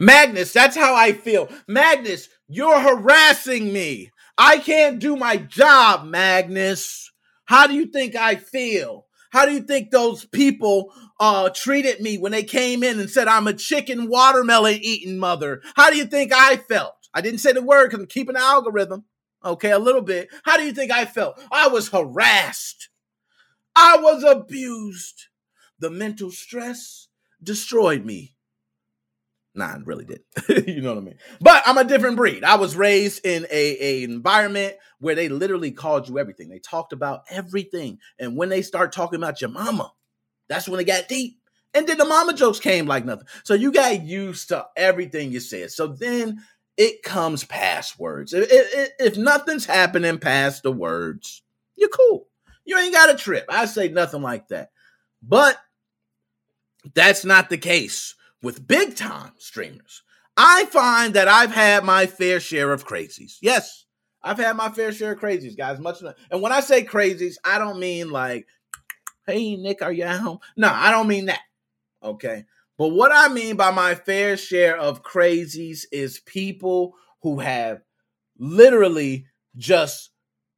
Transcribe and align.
Magnus, 0.00 0.52
that's 0.52 0.76
how 0.76 0.94
I 0.94 1.12
feel. 1.12 1.48
Magnus, 1.68 2.28
you're 2.48 2.80
harassing 2.80 3.72
me. 3.72 4.10
I 4.38 4.58
can't 4.58 4.98
do 4.98 5.14
my 5.14 5.36
job, 5.36 6.06
Magnus. 6.06 7.12
How 7.44 7.66
do 7.66 7.74
you 7.74 7.86
think 7.86 8.16
I 8.16 8.36
feel? 8.36 9.06
How 9.30 9.44
do 9.44 9.52
you 9.52 9.60
think 9.60 9.90
those 9.90 10.24
people 10.24 10.92
uh, 11.20 11.50
treated 11.54 12.00
me 12.00 12.16
when 12.16 12.32
they 12.32 12.42
came 12.42 12.82
in 12.82 12.98
and 12.98 13.10
said 13.10 13.28
I'm 13.28 13.46
a 13.46 13.52
chicken 13.52 14.08
watermelon 14.08 14.78
eating 14.82 15.18
mother? 15.18 15.60
How 15.76 15.90
do 15.90 15.96
you 15.96 16.06
think 16.06 16.32
I 16.32 16.56
felt? 16.56 16.94
I 17.12 17.20
didn't 17.20 17.40
say 17.40 17.52
the 17.52 17.62
word 17.62 17.86
because 17.86 18.00
I'm 18.00 18.06
keeping 18.06 18.34
the 18.34 18.40
algorithm. 18.40 19.04
Okay, 19.44 19.70
a 19.70 19.78
little 19.78 20.02
bit. 20.02 20.28
How 20.44 20.56
do 20.56 20.64
you 20.64 20.72
think 20.72 20.90
I 20.90 21.04
felt? 21.04 21.40
I 21.52 21.68
was 21.68 21.90
harassed. 21.90 22.88
I 23.76 23.98
was 23.98 24.24
abused. 24.24 25.26
The 25.78 25.90
mental 25.90 26.30
stress 26.30 27.08
destroyed 27.42 28.04
me. 28.04 28.34
Nah, 29.54 29.74
it 29.74 29.86
really 29.86 30.04
did. 30.04 30.22
you 30.68 30.80
know 30.80 30.94
what 30.94 31.02
I 31.02 31.04
mean? 31.04 31.18
But 31.40 31.62
I'm 31.66 31.78
a 31.78 31.84
different 31.84 32.16
breed. 32.16 32.44
I 32.44 32.54
was 32.56 32.76
raised 32.76 33.26
in 33.26 33.46
a, 33.50 33.76
a 33.80 34.02
environment 34.04 34.76
where 35.00 35.14
they 35.14 35.28
literally 35.28 35.72
called 35.72 36.08
you 36.08 36.18
everything. 36.18 36.48
They 36.48 36.60
talked 36.60 36.92
about 36.92 37.24
everything. 37.28 37.98
And 38.18 38.36
when 38.36 38.48
they 38.48 38.62
start 38.62 38.92
talking 38.92 39.18
about 39.18 39.40
your 39.40 39.50
mama, 39.50 39.92
that's 40.48 40.68
when 40.68 40.80
it 40.80 40.84
got 40.84 41.08
deep. 41.08 41.38
And 41.74 41.86
then 41.86 41.98
the 41.98 42.04
mama 42.04 42.32
jokes 42.32 42.60
came 42.60 42.86
like 42.86 43.04
nothing. 43.04 43.26
So 43.44 43.54
you 43.54 43.72
got 43.72 44.02
used 44.02 44.48
to 44.48 44.66
everything 44.76 45.32
you 45.32 45.40
said. 45.40 45.70
So 45.70 45.88
then 45.88 46.42
it 46.76 47.02
comes 47.02 47.44
past 47.44 47.98
words. 47.98 48.32
If, 48.32 48.48
if, 48.50 48.90
if 48.98 49.16
nothing's 49.16 49.66
happening 49.66 50.18
past 50.18 50.62
the 50.62 50.72
words, 50.72 51.42
you're 51.76 51.88
cool. 51.88 52.28
You 52.64 52.78
ain't 52.78 52.94
got 52.94 53.12
a 53.12 53.16
trip. 53.16 53.46
I 53.48 53.66
say 53.66 53.88
nothing 53.88 54.22
like 54.22 54.48
that. 54.48 54.70
But 55.22 55.58
that's 56.94 57.24
not 57.24 57.50
the 57.50 57.58
case 57.58 58.14
with 58.42 58.66
big 58.66 58.96
time 58.96 59.32
streamers. 59.38 60.02
I 60.36 60.64
find 60.66 61.14
that 61.14 61.28
I've 61.28 61.52
had 61.52 61.84
my 61.84 62.06
fair 62.06 62.40
share 62.40 62.72
of 62.72 62.86
crazies. 62.86 63.36
Yes, 63.42 63.84
I've 64.22 64.38
had 64.38 64.56
my 64.56 64.70
fair 64.70 64.92
share 64.92 65.12
of 65.12 65.20
crazies, 65.20 65.56
guys. 65.56 65.78
Much 65.78 66.02
and 66.30 66.42
when 66.42 66.52
I 66.52 66.60
say 66.60 66.84
crazies, 66.84 67.34
I 67.44 67.58
don't 67.58 67.78
mean 67.78 68.10
like, 68.10 68.46
"Hey 69.26 69.56
Nick, 69.56 69.82
are 69.82 69.92
you 69.92 70.04
at 70.04 70.20
home?" 70.20 70.38
No, 70.56 70.70
I 70.72 70.90
don't 70.90 71.08
mean 71.08 71.26
that. 71.26 71.40
Okay, 72.02 72.44
but 72.78 72.88
what 72.88 73.12
I 73.12 73.28
mean 73.28 73.56
by 73.56 73.70
my 73.70 73.94
fair 73.94 74.36
share 74.36 74.76
of 74.76 75.02
crazies 75.02 75.84
is 75.92 76.20
people 76.20 76.94
who 77.22 77.40
have 77.40 77.82
literally 78.38 79.26
just 79.56 80.09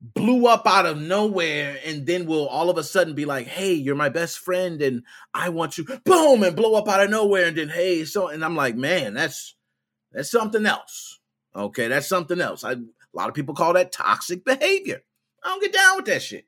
blew 0.02 0.46
up 0.46 0.66
out 0.66 0.84
of 0.84 1.00
nowhere 1.00 1.78
and 1.84 2.06
then 2.06 2.26
will 2.26 2.48
all 2.48 2.68
of 2.68 2.76
a 2.76 2.82
sudden 2.82 3.14
be 3.14 3.24
like, 3.24 3.46
hey, 3.46 3.72
you're 3.72 3.94
my 3.94 4.08
best 4.08 4.40
friend 4.40 4.82
and 4.82 5.04
I 5.32 5.50
want 5.50 5.78
you, 5.78 5.84
boom, 6.04 6.42
and 6.42 6.56
blow 6.56 6.74
up 6.74 6.88
out 6.88 7.04
of 7.04 7.10
nowhere. 7.10 7.46
And 7.46 7.56
then, 7.56 7.68
hey, 7.68 8.04
so, 8.04 8.28
and 8.28 8.44
I'm 8.44 8.56
like, 8.56 8.74
man, 8.74 9.14
that's, 9.14 9.54
that's 10.10 10.30
something 10.30 10.66
else. 10.66 11.20
Okay. 11.54 11.86
That's 11.86 12.08
something 12.08 12.40
else. 12.40 12.64
I, 12.64 12.72
a 12.72 12.78
lot 13.14 13.28
of 13.28 13.34
people 13.34 13.54
call 13.54 13.74
that 13.74 13.92
toxic 13.92 14.44
behavior. 14.44 15.02
I 15.44 15.48
don't 15.48 15.62
get 15.62 15.72
down 15.72 15.96
with 15.96 16.06
that 16.06 16.22
shit. 16.22 16.46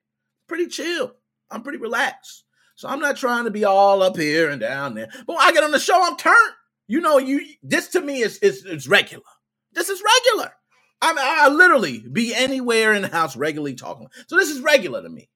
Pretty 0.49 0.67
chill. 0.67 1.15
I'm 1.51 1.63
pretty 1.63 1.79
relaxed. 1.79 2.45
So 2.75 2.89
I'm 2.89 3.01
not 3.01 3.17
trying 3.17 3.45
to 3.45 3.51
be 3.51 3.65
all 3.65 4.03
up 4.03 4.17
here 4.17 4.51
and 4.51 4.61
down 4.61 4.95
there. 4.95 5.09
But 5.27 5.37
I 5.37 5.53
get 5.53 5.63
on 5.63 5.71
the 5.71 5.79
show, 5.79 6.03
I'm 6.03 6.17
turned. 6.17 6.55
You 6.87 7.01
know, 7.01 7.19
you 7.19 7.47
this 7.63 7.89
to 7.89 8.01
me 8.01 8.21
is 8.21 8.39
is, 8.39 8.65
is 8.65 8.89
regular. 8.89 9.23
This 9.73 9.89
is 9.89 10.03
regular. 10.03 10.53
I 11.05 11.47
I 11.47 11.49
literally 11.49 12.01
be 12.01 12.35
anywhere 12.35 12.93
in 12.93 13.03
the 13.03 13.09
house 13.09 13.37
regularly 13.37 13.75
talking. 13.75 14.09
So 14.27 14.37
this 14.37 14.51
is 14.51 14.61
regular 14.61 15.03
to 15.03 15.09
me. 15.09 15.29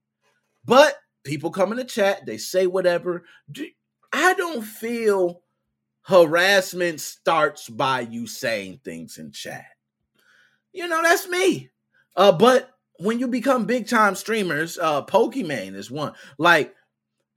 But 0.64 0.94
people 1.24 1.50
come 1.50 1.72
in 1.72 1.78
the 1.78 1.84
chat, 1.84 2.26
they 2.26 2.38
say 2.38 2.66
whatever. 2.66 3.24
I 4.12 4.34
don't 4.34 4.62
feel 4.62 5.42
harassment 6.02 7.00
starts 7.00 7.68
by 7.68 8.00
you 8.00 8.26
saying 8.26 8.80
things 8.84 9.18
in 9.18 9.30
chat. 9.30 9.66
You 10.72 10.88
know, 10.88 11.02
that's 11.02 11.28
me. 11.28 11.70
Uh, 12.16 12.32
but 12.32 12.70
when 12.98 13.18
you 13.18 13.28
become 13.28 13.66
big 13.66 13.88
time 13.88 14.14
streamers, 14.14 14.78
uh, 14.78 15.04
Pokimane 15.04 15.74
is 15.74 15.90
one. 15.90 16.14
Like, 16.38 16.74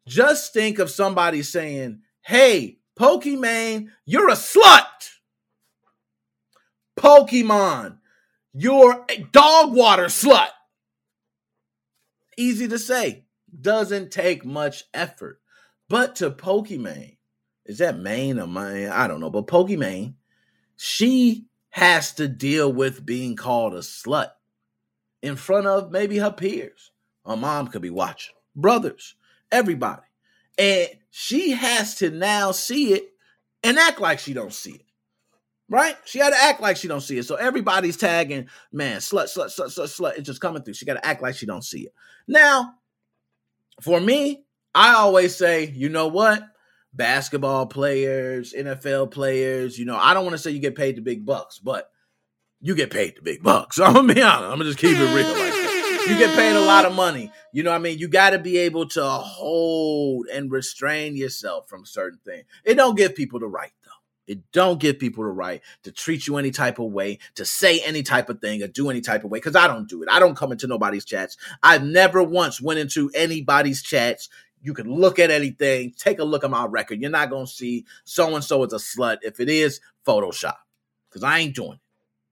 just 0.07 0.53
think 0.53 0.79
of 0.79 0.89
somebody 0.89 1.43
saying, 1.43 2.01
Hey, 2.21 2.79
Pokimane, 2.99 3.89
you're 4.05 4.29
a 4.29 4.33
slut. 4.33 4.85
Pokimane, 6.97 7.97
you're 8.53 9.05
a 9.09 9.17
dog 9.31 9.73
water 9.73 10.05
slut. 10.05 10.49
Easy 12.37 12.67
to 12.67 12.79
say. 12.79 13.25
Doesn't 13.59 14.11
take 14.11 14.45
much 14.45 14.83
effort. 14.93 15.41
But 15.89 16.15
to 16.17 16.31
Pokimane, 16.31 17.17
is 17.65 17.79
that 17.79 17.99
Maine 17.99 18.39
or 18.39 18.47
Maine? 18.47 18.89
I 18.89 19.07
don't 19.07 19.19
know. 19.19 19.29
But 19.29 19.47
Pokimane, 19.47 20.15
she 20.77 21.45
has 21.69 22.13
to 22.13 22.27
deal 22.27 22.71
with 22.71 23.05
being 23.05 23.35
called 23.35 23.73
a 23.73 23.79
slut 23.79 24.31
in 25.21 25.35
front 25.35 25.67
of 25.67 25.91
maybe 25.91 26.17
her 26.17 26.31
peers. 26.31 26.91
Her 27.25 27.37
mom 27.37 27.67
could 27.67 27.81
be 27.81 27.89
watching, 27.89 28.35
brothers, 28.55 29.15
everybody. 29.51 30.01
And 30.57 30.89
she 31.09 31.51
has 31.51 31.95
to 31.95 32.09
now 32.09 32.51
see 32.51 32.93
it 32.93 33.13
and 33.63 33.77
act 33.77 34.01
like 34.01 34.19
she 34.19 34.33
don't 34.33 34.53
see 34.53 34.71
it 34.71 34.85
right? 35.71 35.95
She 36.03 36.19
had 36.19 36.31
to 36.31 36.43
act 36.43 36.61
like 36.61 36.75
she 36.75 36.89
don't 36.89 37.01
see 37.01 37.17
it. 37.17 37.23
So 37.23 37.35
everybody's 37.35 37.95
tagging, 37.95 38.49
man, 38.73 38.97
slut, 38.97 39.35
slut, 39.35 39.45
slut, 39.45 39.67
slut, 39.67 39.87
slut. 39.87 40.17
It's 40.17 40.27
just 40.27 40.41
coming 40.41 40.61
through. 40.61 40.73
She 40.73 40.85
got 40.85 40.95
to 40.95 41.05
act 41.05 41.21
like 41.21 41.33
she 41.33 41.45
don't 41.45 41.63
see 41.63 41.83
it. 41.83 41.93
Now, 42.27 42.73
for 43.79 43.99
me, 43.99 44.43
I 44.75 44.95
always 44.95 45.33
say, 45.33 45.71
you 45.73 45.87
know 45.87 46.09
what? 46.09 46.43
Basketball 46.93 47.67
players, 47.67 48.53
NFL 48.53 49.11
players, 49.11 49.79
you 49.79 49.85
know, 49.85 49.95
I 49.95 50.13
don't 50.13 50.25
want 50.25 50.33
to 50.33 50.37
say 50.37 50.51
you 50.51 50.59
get 50.59 50.75
paid 50.75 50.97
the 50.97 51.01
big 51.01 51.25
bucks, 51.25 51.57
but 51.57 51.89
you 52.59 52.75
get 52.75 52.91
paid 52.91 53.15
the 53.15 53.21
big 53.21 53.41
bucks. 53.41 53.79
I'm 53.79 53.93
gonna 53.93 54.13
be 54.13 54.21
honest. 54.21 54.43
I'm 54.43 54.57
gonna 54.57 54.65
just 54.65 54.77
keep 54.77 54.97
it 54.97 55.15
real 55.15 55.27
like 55.27 55.53
that. 55.53 56.07
You 56.09 56.17
get 56.17 56.35
paid 56.35 56.55
a 56.55 56.65
lot 56.65 56.83
of 56.83 56.93
money. 56.93 57.31
You 57.53 57.63
know 57.63 57.69
what 57.69 57.77
I 57.77 57.79
mean? 57.79 57.97
You 57.97 58.09
got 58.09 58.31
to 58.31 58.39
be 58.39 58.57
able 58.57 58.87
to 58.89 59.03
hold 59.03 60.25
and 60.27 60.51
restrain 60.51 61.15
yourself 61.15 61.69
from 61.69 61.85
certain 61.85 62.19
things. 62.25 62.45
It 62.65 62.73
don't 62.73 62.97
give 62.97 63.15
people 63.15 63.39
the 63.39 63.47
right 63.47 63.71
it 64.27 64.39
don't 64.51 64.79
give 64.79 64.99
people 64.99 65.23
the 65.23 65.29
right 65.29 65.61
to 65.83 65.91
treat 65.91 66.27
you 66.27 66.37
any 66.37 66.51
type 66.51 66.79
of 66.79 66.91
way, 66.91 67.19
to 67.35 67.45
say 67.45 67.79
any 67.81 68.03
type 68.03 68.29
of 68.29 68.39
thing 68.39 68.63
or 68.63 68.67
do 68.67 68.89
any 68.89 69.01
type 69.01 69.23
of 69.23 69.31
way. 69.31 69.39
Cause 69.39 69.55
I 69.55 69.67
don't 69.67 69.89
do 69.89 70.03
it. 70.03 70.09
I 70.11 70.19
don't 70.19 70.37
come 70.37 70.51
into 70.51 70.67
nobody's 70.67 71.05
chats. 71.05 71.37
I've 71.63 71.83
never 71.83 72.23
once 72.23 72.61
went 72.61 72.79
into 72.79 73.11
anybody's 73.13 73.81
chats. 73.81 74.29
You 74.61 74.73
can 74.73 74.91
look 74.91 75.19
at 75.19 75.31
anything, 75.31 75.93
take 75.97 76.19
a 76.19 76.23
look 76.23 76.43
at 76.43 76.51
my 76.51 76.65
record. 76.65 77.01
You're 77.01 77.09
not 77.09 77.29
gonna 77.29 77.47
see 77.47 77.85
so 78.03 78.35
and 78.35 78.43
so 78.43 78.63
is 78.63 78.73
a 78.73 78.77
slut. 78.77 79.17
If 79.23 79.39
it 79.39 79.49
is, 79.49 79.81
Photoshop. 80.05 80.57
Cause 81.09 81.23
I 81.23 81.39
ain't 81.39 81.55
doing 81.55 81.73
it. 81.73 81.79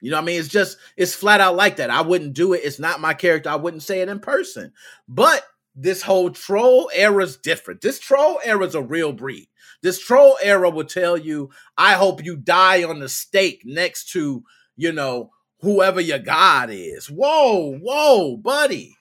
You 0.01 0.11
know 0.11 0.17
what 0.17 0.23
I 0.23 0.25
mean? 0.27 0.39
It's 0.39 0.47
just, 0.47 0.77
it's 0.95 1.13
flat 1.13 1.41
out 1.41 1.55
like 1.55 1.77
that. 1.77 1.89
I 1.89 2.01
wouldn't 2.01 2.33
do 2.33 2.53
it. 2.53 2.61
It's 2.63 2.79
not 2.79 3.01
my 3.01 3.13
character. 3.13 3.49
I 3.49 3.55
wouldn't 3.55 3.83
say 3.83 3.99
it 4.01 4.07
in 4.07 4.19
person. 4.19 4.71
But 5.09 5.43
this 5.81 6.01
whole 6.01 6.29
troll 6.29 6.89
era 6.93 7.23
is 7.23 7.37
different. 7.37 7.81
This 7.81 7.99
troll 7.99 8.39
era 8.43 8.65
is 8.65 8.75
a 8.75 8.81
real 8.81 9.13
breed. 9.13 9.47
This 9.81 9.99
troll 9.99 10.37
era 10.43 10.69
will 10.69 10.85
tell 10.85 11.17
you, 11.17 11.51
I 11.77 11.93
hope 11.93 12.23
you 12.23 12.35
die 12.35 12.83
on 12.83 12.99
the 12.99 13.07
stake 13.07 13.61
next 13.63 14.11
to, 14.11 14.43
you 14.75 14.91
know, 14.91 15.31
whoever 15.61 16.01
your 16.01 16.19
God 16.19 16.69
is. 16.69 17.09
Whoa, 17.09 17.77
whoa, 17.77 18.35
buddy. 18.37 18.97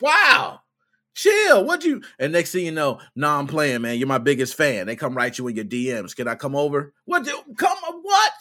Wow. 0.00 0.60
Chill. 1.14 1.64
What 1.64 1.84
you 1.84 2.02
and 2.18 2.32
next 2.32 2.52
thing 2.52 2.64
you 2.64 2.72
know, 2.72 3.00
nah, 3.14 3.38
I'm 3.38 3.46
playing, 3.46 3.82
man. 3.82 3.98
You're 3.98 4.08
my 4.08 4.18
biggest 4.18 4.54
fan. 4.54 4.86
They 4.86 4.96
come 4.96 5.14
write 5.14 5.36
you 5.36 5.48
in 5.48 5.56
your 5.56 5.64
DMs. 5.64 6.16
Can 6.16 6.28
I 6.28 6.36
come 6.36 6.54
over? 6.54 6.94
What 7.04 7.24
do 7.24 7.36
come 7.56 7.76
what? 8.02 8.32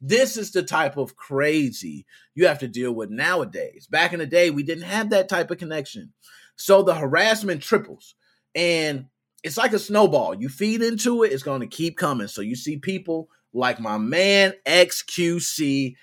This 0.00 0.36
is 0.36 0.50
the 0.50 0.62
type 0.62 0.98
of 0.98 1.16
crazy 1.16 2.04
you 2.34 2.46
have 2.46 2.58
to 2.58 2.68
deal 2.68 2.92
with 2.92 3.10
nowadays. 3.10 3.86
Back 3.86 4.12
in 4.12 4.18
the 4.18 4.26
day, 4.26 4.50
we 4.50 4.62
didn't 4.62 4.84
have 4.84 5.10
that 5.10 5.28
type 5.28 5.50
of 5.50 5.58
connection. 5.58 6.12
So 6.56 6.82
the 6.82 6.94
harassment 6.94 7.62
triples. 7.62 8.14
And 8.54 9.06
it's 9.42 9.56
like 9.56 9.72
a 9.72 9.78
snowball. 9.78 10.34
You 10.34 10.48
feed 10.48 10.82
into 10.82 11.22
it, 11.22 11.32
it's 11.32 11.42
going 11.42 11.60
to 11.60 11.66
keep 11.66 11.96
coming. 11.96 12.28
So 12.28 12.40
you 12.40 12.56
see 12.56 12.78
people 12.78 13.28
like 13.52 13.78
my 13.80 13.98
man 13.98 14.54
XQC, 14.66 15.94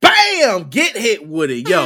bam, 0.00 0.68
get 0.68 0.96
hit 0.96 1.26
with 1.28 1.50
it. 1.50 1.68
Yo, 1.68 1.82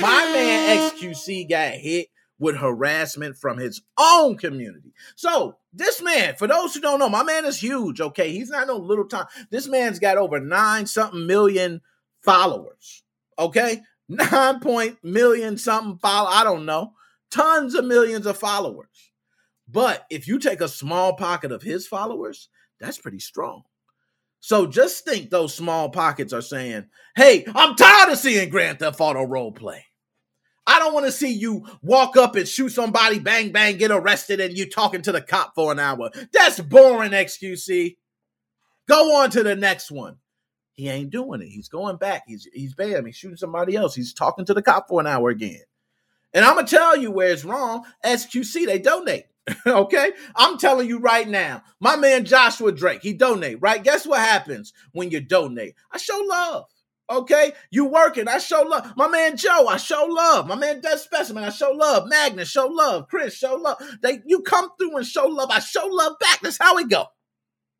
my 0.00 0.30
man 0.32 0.90
XQC 0.90 1.48
got 1.48 1.72
hit 1.74 2.08
with 2.38 2.56
harassment 2.56 3.36
from 3.36 3.58
his 3.58 3.82
own 3.98 4.36
community. 4.36 4.92
So 5.14 5.58
this 5.72 6.02
man, 6.02 6.34
for 6.34 6.48
those 6.48 6.74
who 6.74 6.80
don't 6.80 6.98
know, 6.98 7.08
my 7.08 7.22
man 7.22 7.44
is 7.44 7.60
huge. 7.60 8.00
Okay, 8.00 8.32
he's 8.32 8.50
not 8.50 8.66
no 8.66 8.76
little 8.76 9.06
time. 9.06 9.26
This 9.50 9.68
man's 9.68 10.00
got 10.00 10.18
over 10.18 10.40
nine 10.40 10.86
something 10.86 11.26
million 11.26 11.82
followers. 12.22 13.04
Okay, 13.38 13.82
nine 14.08 14.60
point 14.60 14.98
million 15.02 15.56
something 15.56 15.98
follow. 15.98 16.28
I 16.28 16.44
don't 16.44 16.66
know, 16.66 16.92
tons 17.30 17.74
of 17.74 17.84
millions 17.84 18.26
of 18.26 18.38
followers. 18.38 19.10
But 19.68 20.06
if 20.10 20.28
you 20.28 20.38
take 20.38 20.60
a 20.60 20.68
small 20.68 21.14
pocket 21.14 21.50
of 21.52 21.62
his 21.62 21.86
followers, 21.86 22.48
that's 22.80 22.98
pretty 22.98 23.20
strong. 23.20 23.62
So 24.40 24.66
just 24.66 25.04
think 25.04 25.30
those 25.30 25.54
small 25.54 25.88
pockets 25.88 26.32
are 26.32 26.42
saying, 26.42 26.86
hey, 27.14 27.44
I'm 27.54 27.76
tired 27.76 28.12
of 28.12 28.18
seeing 28.18 28.50
Grand 28.50 28.80
Theft 28.80 29.00
Auto 29.00 29.22
role 29.22 29.52
play. 29.52 29.86
I 30.66 30.78
don't 30.78 30.94
want 30.94 31.06
to 31.06 31.12
see 31.12 31.32
you 31.32 31.64
walk 31.80 32.16
up 32.16 32.36
and 32.36 32.46
shoot 32.46 32.70
somebody, 32.70 33.18
bang, 33.18 33.52
bang, 33.52 33.78
get 33.78 33.90
arrested, 33.90 34.40
and 34.40 34.56
you 34.56 34.68
talking 34.68 35.02
to 35.02 35.12
the 35.12 35.20
cop 35.20 35.54
for 35.54 35.72
an 35.72 35.78
hour. 35.78 36.10
That's 36.32 36.60
boring, 36.60 37.12
XQC. 37.12 37.96
Go 38.88 39.16
on 39.16 39.30
to 39.30 39.42
the 39.42 39.56
next 39.56 39.90
one. 39.90 40.16
He 40.74 40.88
ain't 40.88 41.10
doing 41.10 41.42
it. 41.42 41.48
He's 41.48 41.68
going 41.68 41.96
back. 41.96 42.24
He's 42.26 42.48
he's 42.52 42.74
bam. 42.74 43.06
He's 43.06 43.16
shooting 43.16 43.36
somebody 43.36 43.76
else. 43.76 43.94
He's 43.94 44.14
talking 44.14 44.44
to 44.46 44.54
the 44.54 44.62
cop 44.62 44.88
for 44.88 45.00
an 45.00 45.06
hour 45.06 45.28
again. 45.28 45.60
And 46.32 46.44
I'm 46.44 46.54
gonna 46.54 46.66
tell 46.66 46.96
you 46.96 47.10
where 47.10 47.30
it's 47.30 47.44
wrong. 47.44 47.84
XQC, 48.04 48.66
they 48.66 48.78
donate. 48.78 49.26
okay? 49.66 50.12
I'm 50.34 50.56
telling 50.56 50.88
you 50.88 50.98
right 50.98 51.28
now. 51.28 51.62
My 51.80 51.96
man 51.96 52.24
Joshua 52.24 52.72
Drake, 52.72 53.02
he 53.02 53.12
donate, 53.12 53.58
right? 53.60 53.82
Guess 53.82 54.06
what 54.06 54.20
happens 54.20 54.72
when 54.92 55.10
you 55.10 55.20
donate? 55.20 55.74
I 55.90 55.98
show 55.98 56.22
love. 56.26 56.64
Okay, 57.10 57.52
you 57.70 57.84
working. 57.84 58.26
I 58.28 58.38
show 58.38 58.62
love. 58.62 58.94
My 58.96 59.08
man 59.08 59.36
Joe, 59.36 59.66
I 59.68 59.76
show 59.76 60.06
love. 60.08 60.46
My 60.46 60.54
man 60.54 60.80
Dead 60.80 60.98
Specimen, 60.98 61.44
I 61.44 61.50
show 61.50 61.72
love. 61.72 62.08
Magnus, 62.08 62.48
show 62.48 62.68
love. 62.68 63.08
Chris, 63.08 63.34
show 63.34 63.56
love. 63.56 63.76
They 64.00 64.22
you 64.24 64.40
come 64.40 64.70
through 64.78 64.96
and 64.96 65.06
show 65.06 65.26
love. 65.26 65.50
I 65.50 65.58
show 65.58 65.86
love 65.86 66.18
back. 66.18 66.40
That's 66.40 66.58
how 66.58 66.76
we 66.76 66.86
go. 66.86 67.06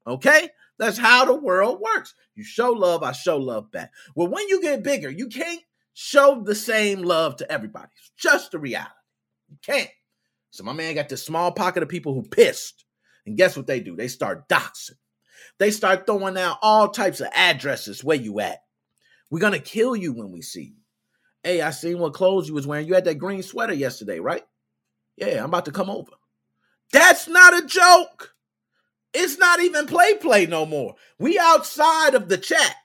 Okay? 0.06 0.50
That's 0.78 0.98
how 0.98 1.24
the 1.24 1.34
world 1.34 1.80
works. 1.80 2.14
You 2.34 2.44
show 2.44 2.70
love, 2.70 3.02
I 3.02 3.12
show 3.12 3.36
love 3.36 3.70
back. 3.70 3.92
Well, 4.14 4.28
when 4.28 4.48
you 4.48 4.60
get 4.60 4.82
bigger, 4.82 5.10
you 5.10 5.28
can't 5.28 5.60
show 5.94 6.42
the 6.42 6.54
same 6.54 7.02
love 7.02 7.36
to 7.36 7.52
everybody. 7.52 7.88
It's 7.96 8.12
just 8.16 8.52
the 8.52 8.58
reality. 8.58 8.90
You 9.50 9.58
can't. 9.62 9.90
So 10.50 10.64
my 10.64 10.72
man 10.72 10.94
got 10.94 11.08
this 11.08 11.24
small 11.24 11.52
pocket 11.52 11.82
of 11.82 11.88
people 11.88 12.14
who 12.14 12.22
pissed. 12.22 12.84
And 13.26 13.36
guess 13.36 13.56
what 13.56 13.66
they 13.66 13.80
do? 13.80 13.94
They 13.96 14.08
start 14.08 14.48
doxing. 14.48 14.96
They 15.58 15.70
start 15.70 16.06
throwing 16.06 16.36
out 16.36 16.58
all 16.62 16.88
types 16.88 17.20
of 17.20 17.28
addresses 17.34 18.02
where 18.02 18.16
you 18.16 18.40
at. 18.40 18.58
We're 19.30 19.40
gonna 19.40 19.58
kill 19.58 19.94
you 19.94 20.12
when 20.12 20.30
we 20.30 20.42
see 20.42 20.74
you. 20.74 20.76
Hey, 21.42 21.60
I 21.60 21.70
seen 21.70 21.98
what 21.98 22.14
clothes 22.14 22.48
you 22.48 22.54
was 22.54 22.66
wearing. 22.66 22.86
You 22.86 22.94
had 22.94 23.04
that 23.04 23.18
green 23.18 23.42
sweater 23.42 23.74
yesterday, 23.74 24.20
right? 24.20 24.42
Yeah, 25.16 25.38
I'm 25.38 25.46
about 25.46 25.64
to 25.66 25.72
come 25.72 25.90
over. 25.90 26.12
That's 26.92 27.28
not 27.28 27.62
a 27.62 27.66
joke. 27.66 28.34
It's 29.14 29.38
not 29.38 29.60
even 29.60 29.86
play 29.86 30.14
play 30.14 30.46
no 30.46 30.64
more. 30.64 30.94
We 31.18 31.38
outside 31.38 32.14
of 32.14 32.28
the 32.28 32.38
chat. 32.38 32.76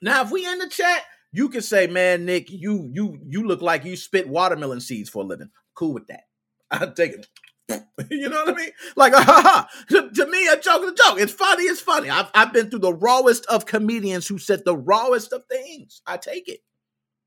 Now, 0.00 0.22
if 0.22 0.30
we 0.30 0.46
in 0.46 0.58
the 0.58 0.68
chat, 0.68 1.04
you 1.32 1.48
can 1.48 1.62
say, 1.62 1.86
"Man, 1.86 2.24
Nick, 2.24 2.50
you 2.50 2.90
you 2.92 3.18
you 3.26 3.46
look 3.46 3.62
like 3.62 3.84
you 3.84 3.96
spit 3.96 4.28
watermelon 4.28 4.80
seeds 4.80 5.10
for 5.10 5.22
a 5.22 5.26
living." 5.26 5.50
Cool 5.74 5.94
with 5.94 6.06
that. 6.08 6.24
I 6.70 6.86
take 6.86 7.12
it. 7.12 7.26
you 8.10 8.28
know 8.28 8.44
what 8.44 8.54
I 8.54 8.58
mean? 8.58 8.70
Like, 8.96 9.12
ha 9.16 9.22
ha. 9.22 9.68
To, 9.90 10.10
to, 10.10 10.26
me, 10.26 10.46
a 10.48 10.58
joke 10.58 10.82
is 10.84 10.92
a 10.92 10.94
joke. 10.94 11.20
It's 11.20 11.32
funny. 11.32 11.64
It's 11.64 11.80
funny. 11.80 12.10
I've, 12.10 12.30
I've 12.34 12.52
been 12.52 12.70
through 12.70 12.80
the 12.80 12.94
rawest 12.94 13.46
of 13.46 13.66
comedians 13.66 14.26
who 14.26 14.38
said 14.38 14.64
the 14.64 14.76
rawest 14.76 15.32
of 15.32 15.44
things. 15.46 16.02
I 16.06 16.16
take 16.16 16.48
it. 16.48 16.60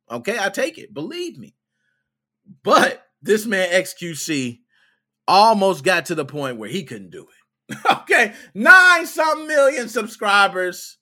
Okay, 0.10 0.38
I 0.40 0.50
take 0.50 0.78
it. 0.78 0.94
Believe 0.94 1.38
me. 1.38 1.56
But 2.64 3.04
this 3.22 3.46
man 3.46 3.70
XQC 3.70 4.60
almost 5.28 5.84
got 5.84 6.06
to 6.08 6.16
the 6.16 6.26
point 6.26 6.58
where 6.58 6.70
he 6.70 6.84
couldn't 6.84 7.10
do 7.10 7.24
it. 7.24 7.45
okay, 7.92 8.34
nine 8.54 9.06
some 9.06 9.48
million 9.48 9.90
subscribers, 9.90 10.98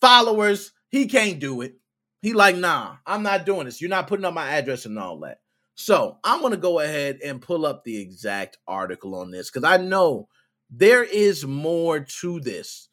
followers. 0.00 0.72
He 0.88 1.06
can't 1.06 1.38
do 1.38 1.60
it. 1.60 1.76
He 2.22 2.32
like, 2.32 2.56
nah, 2.56 2.96
I'm 3.06 3.22
not 3.22 3.46
doing 3.46 3.64
this. 3.64 3.80
You're 3.80 3.90
not 3.90 4.06
putting 4.06 4.24
up 4.24 4.34
my 4.34 4.50
address 4.50 4.84
and 4.84 4.98
all 4.98 5.20
that. 5.20 5.38
So 5.74 6.18
I'm 6.22 6.42
to 6.50 6.58
go 6.58 6.80
ahead 6.80 7.20
and 7.24 7.40
pull 7.40 7.64
up 7.64 7.84
the 7.84 8.00
exact 8.00 8.58
article 8.66 9.14
on 9.14 9.30
this 9.30 9.50
because 9.50 9.64
I 9.64 9.78
know 9.78 10.28
there 10.68 11.02
is 11.02 11.46
more 11.46 12.00
to 12.00 12.40
this 12.40 12.88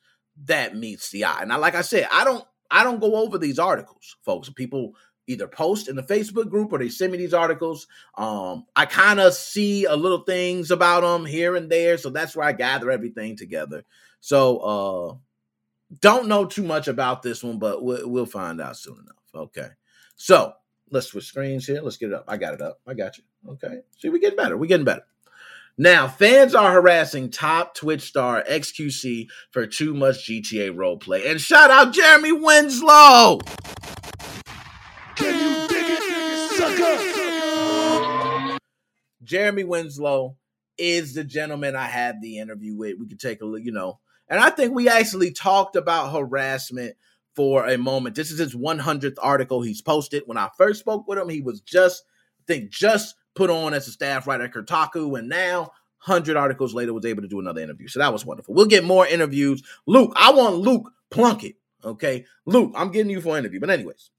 that 0.45 0.75
meets 0.75 1.10
the 1.12 1.25
eye. 1.25 1.44
Now, 1.45 1.60
like 1.60 1.75
I 1.75 1.81
said, 1.81 2.07
I 2.12 2.24
don't 2.24 2.45
I 2.72 2.84
don't 2.84 3.01
go 3.01 3.16
over 3.18 3.38
these 3.38 3.60
articles, 3.60 4.16
folks. 4.24 4.50
People 4.50 4.94
either 5.27 5.47
post 5.47 5.88
in 5.88 5.95
the 5.95 6.03
Facebook 6.03 6.50
group 6.50 6.71
or 6.71 6.79
they 6.79 6.89
send 6.89 7.12
me 7.12 7.18
these 7.18 7.33
articles. 7.33 7.88
Um, 8.18 8.65
I 8.75 8.85
kind 8.85 9.19
of 9.19 9.33
see 9.33 9.85
a 9.85 9.95
little 9.95 10.24
things 10.24 10.71
about 10.71 11.01
them 11.01 11.25
here 11.25 11.56
and 11.56 11.69
there, 11.69 11.97
so 11.97 12.09
that's 12.09 12.35
where 12.35 12.47
I 12.47 12.53
gather 12.53 12.89
everything 12.89 13.35
together. 13.35 13.83
So 14.19 14.57
uh, 14.57 15.15
don't 16.01 16.27
know 16.27 16.45
too 16.45 16.63
much 16.63 16.88
about 16.88 17.21
this 17.21 17.44
one, 17.44 17.59
but 17.59 17.83
we'll, 17.83 18.09
we'll 18.09 18.25
find 18.25 18.59
out 18.59 18.77
soon 18.77 18.97
enough. 19.00 19.45
Okay, 19.47 19.69
so 20.15 20.53
Let's 20.89 21.07
switch 21.07 21.25
screens 21.25 21.68
here. 21.68 21.81
Let's 21.81 21.97
get 21.97 22.09
it 22.09 22.15
up. 22.15 22.25
I 22.27 22.38
got 22.38 22.53
it 22.53 22.62
up. 22.62 22.79
I 22.88 22.94
got 22.94 23.18
you. 23.18 23.24
Okay. 23.50 23.79
See, 23.97 24.09
we're 24.09 24.19
getting 24.19 24.38
better. 24.38 24.57
We're 24.57 24.68
getting 24.68 24.85
better. 24.85 25.06
Now, 25.77 26.07
fans 26.07 26.56
are 26.56 26.71
harassing 26.71 27.29
top 27.29 27.75
Twitch 27.75 28.01
star 28.01 28.44
XQC 28.50 29.27
for 29.51 29.68
too 29.68 29.94
much 29.94 30.27
GTA 30.27 30.74
roleplay. 30.74 31.29
And 31.29 31.39
shout 31.39 31.69
out 31.69 31.94
Jeremy 31.94 32.31
Winslow. 32.31 33.39
Jeremy 39.27 39.63
Winslow 39.63 40.38
is 40.77 41.13
the 41.13 41.24
gentleman 41.24 41.75
I 41.75 41.85
had 41.85 42.21
the 42.21 42.39
interview 42.39 42.75
with. 42.75 42.97
We 43.00 43.07
could 43.07 43.19
take 43.19 43.41
a 43.41 43.45
look, 43.45 43.62
you 43.63 43.71
know. 43.71 44.00
And 44.29 44.39
I 44.39 44.50
think 44.50 44.74
we 44.74 44.89
actually 44.89 45.31
talked 45.31 45.75
about 45.75 46.13
harassment 46.13 46.95
for 47.35 47.68
a 47.68 47.77
moment. 47.77 48.15
This 48.15 48.31
is 48.31 48.39
his 48.39 48.56
100th 48.56 49.18
article 49.21 49.62
he's 49.62 49.81
posted. 49.81 50.24
When 50.25 50.38
I 50.38 50.50
first 50.57 50.79
spoke 50.79 51.07
with 51.07 51.19
him, 51.19 51.29
he 51.29 51.41
was 51.41 51.62
just, 51.62 52.03
I 52.39 52.44
think, 52.47 52.71
just 52.71 53.15
put 53.35 53.50
on 53.50 53.74
as 53.74 53.88
a 53.88 53.91
staff 53.91 54.25
writer 54.27 54.45
at 54.45 54.53
Kotaku, 54.53 55.18
and 55.18 55.29
now 55.29 55.71
100 56.06 56.35
articles 56.35 56.74
later 56.74 56.94
was 56.94 57.06
able 57.06 57.21
to 57.21 57.27
do 57.27 57.39
another 57.39 57.62
interview. 57.62 57.88
So 57.88 58.00
that 58.00 58.13
was 58.13 58.25
wonderful. 58.25 58.56
We'll 58.56 58.65
get 58.65 58.83
more 58.83 59.06
interviews. 59.06 59.62
Luke, 59.85 60.13
I 60.15 60.31
want 60.31 60.56
Luke 60.56 60.91
Plunkett. 61.12 61.56
Okay, 61.83 62.25
Luke, 62.45 62.74
I'm 62.75 62.91
getting 62.91 63.12
you 63.12 63.21
for 63.21 63.38
an 63.38 63.39
interview. 63.44 63.59
But 63.59 63.69
anyways, 63.69 64.09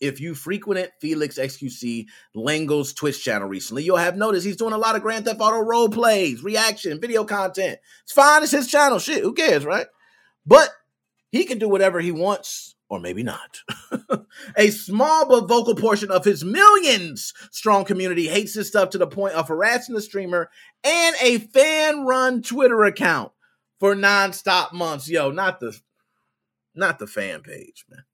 if 0.00 0.20
you 0.20 0.34
frequented 0.34 0.90
Felix 1.00 1.38
XQC 1.38 2.06
Lango's 2.34 2.92
Twitch 2.92 3.22
channel 3.22 3.48
recently, 3.48 3.82
you'll 3.82 3.96
have 3.96 4.16
noticed 4.16 4.46
he's 4.46 4.56
doing 4.56 4.72
a 4.72 4.78
lot 4.78 4.96
of 4.96 5.02
Grand 5.02 5.24
Theft 5.24 5.40
Auto 5.40 5.60
role 5.60 5.88
plays, 5.88 6.42
reaction, 6.42 7.00
video 7.00 7.24
content. 7.24 7.78
It's 8.04 8.12
fine, 8.12 8.42
it's 8.42 8.52
his 8.52 8.68
channel. 8.68 8.98
Shit, 8.98 9.22
who 9.22 9.32
cares, 9.32 9.64
right? 9.64 9.86
But 10.46 10.70
he 11.30 11.44
can 11.44 11.58
do 11.58 11.68
whatever 11.68 12.00
he 12.00 12.12
wants, 12.12 12.74
or 12.88 13.00
maybe 13.00 13.22
not. 13.22 13.58
a 14.56 14.70
small 14.70 15.28
but 15.28 15.46
vocal 15.46 15.74
portion 15.74 16.10
of 16.10 16.24
his 16.24 16.44
millions 16.44 17.34
strong 17.50 17.84
community 17.84 18.28
hates 18.28 18.54
his 18.54 18.68
stuff 18.68 18.90
to 18.90 18.98
the 18.98 19.06
point 19.06 19.34
of 19.34 19.48
harassing 19.48 19.94
the 19.94 20.00
streamer 20.00 20.50
and 20.84 21.16
a 21.20 21.38
fan 21.38 22.06
run 22.06 22.42
Twitter 22.42 22.84
account 22.84 23.32
for 23.78 23.94
nonstop 23.94 24.72
months. 24.72 25.08
Yo, 25.08 25.30
not 25.30 25.60
the 25.60 25.78
not 26.74 26.98
the 26.98 27.06
fan 27.06 27.40
page, 27.40 27.84
man. 27.90 28.04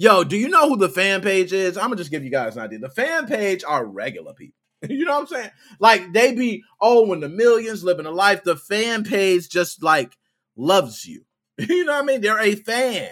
Yo, 0.00 0.22
do 0.22 0.36
you 0.36 0.48
know 0.48 0.68
who 0.68 0.76
the 0.76 0.88
fan 0.88 1.20
page 1.20 1.52
is? 1.52 1.76
I'm 1.76 1.86
gonna 1.86 1.96
just 1.96 2.12
give 2.12 2.22
you 2.22 2.30
guys 2.30 2.56
an 2.56 2.62
idea. 2.62 2.78
The 2.78 2.88
fan 2.88 3.26
page 3.26 3.64
are 3.64 3.84
regular 3.84 4.32
people. 4.32 4.54
you 4.88 5.04
know 5.04 5.14
what 5.14 5.22
I'm 5.22 5.26
saying? 5.26 5.50
Like 5.80 6.12
they 6.12 6.32
be 6.36 6.62
oh, 6.80 7.04
when 7.08 7.18
the 7.18 7.28
millions 7.28 7.82
living 7.82 8.06
a 8.06 8.12
life, 8.12 8.44
the 8.44 8.54
fan 8.54 9.02
page 9.02 9.48
just 9.48 9.82
like 9.82 10.16
loves 10.56 11.04
you. 11.04 11.24
You 11.68 11.84
know 11.84 11.94
what 11.94 12.04
I 12.04 12.06
mean? 12.06 12.20
They're 12.20 12.40
a 12.40 12.54
fan. 12.54 13.10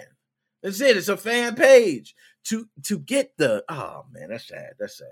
That's 0.63 0.79
it. 0.79 0.95
It's 0.95 1.09
a 1.09 1.17
fan 1.17 1.55
page. 1.55 2.15
To 2.45 2.69
to 2.83 2.97
get 2.97 3.35
the 3.37 3.65
oh 3.67 4.05
man, 4.13 4.29
that's 4.29 4.47
sad. 4.47 4.75
That's 4.79 4.97
sad. 4.97 5.07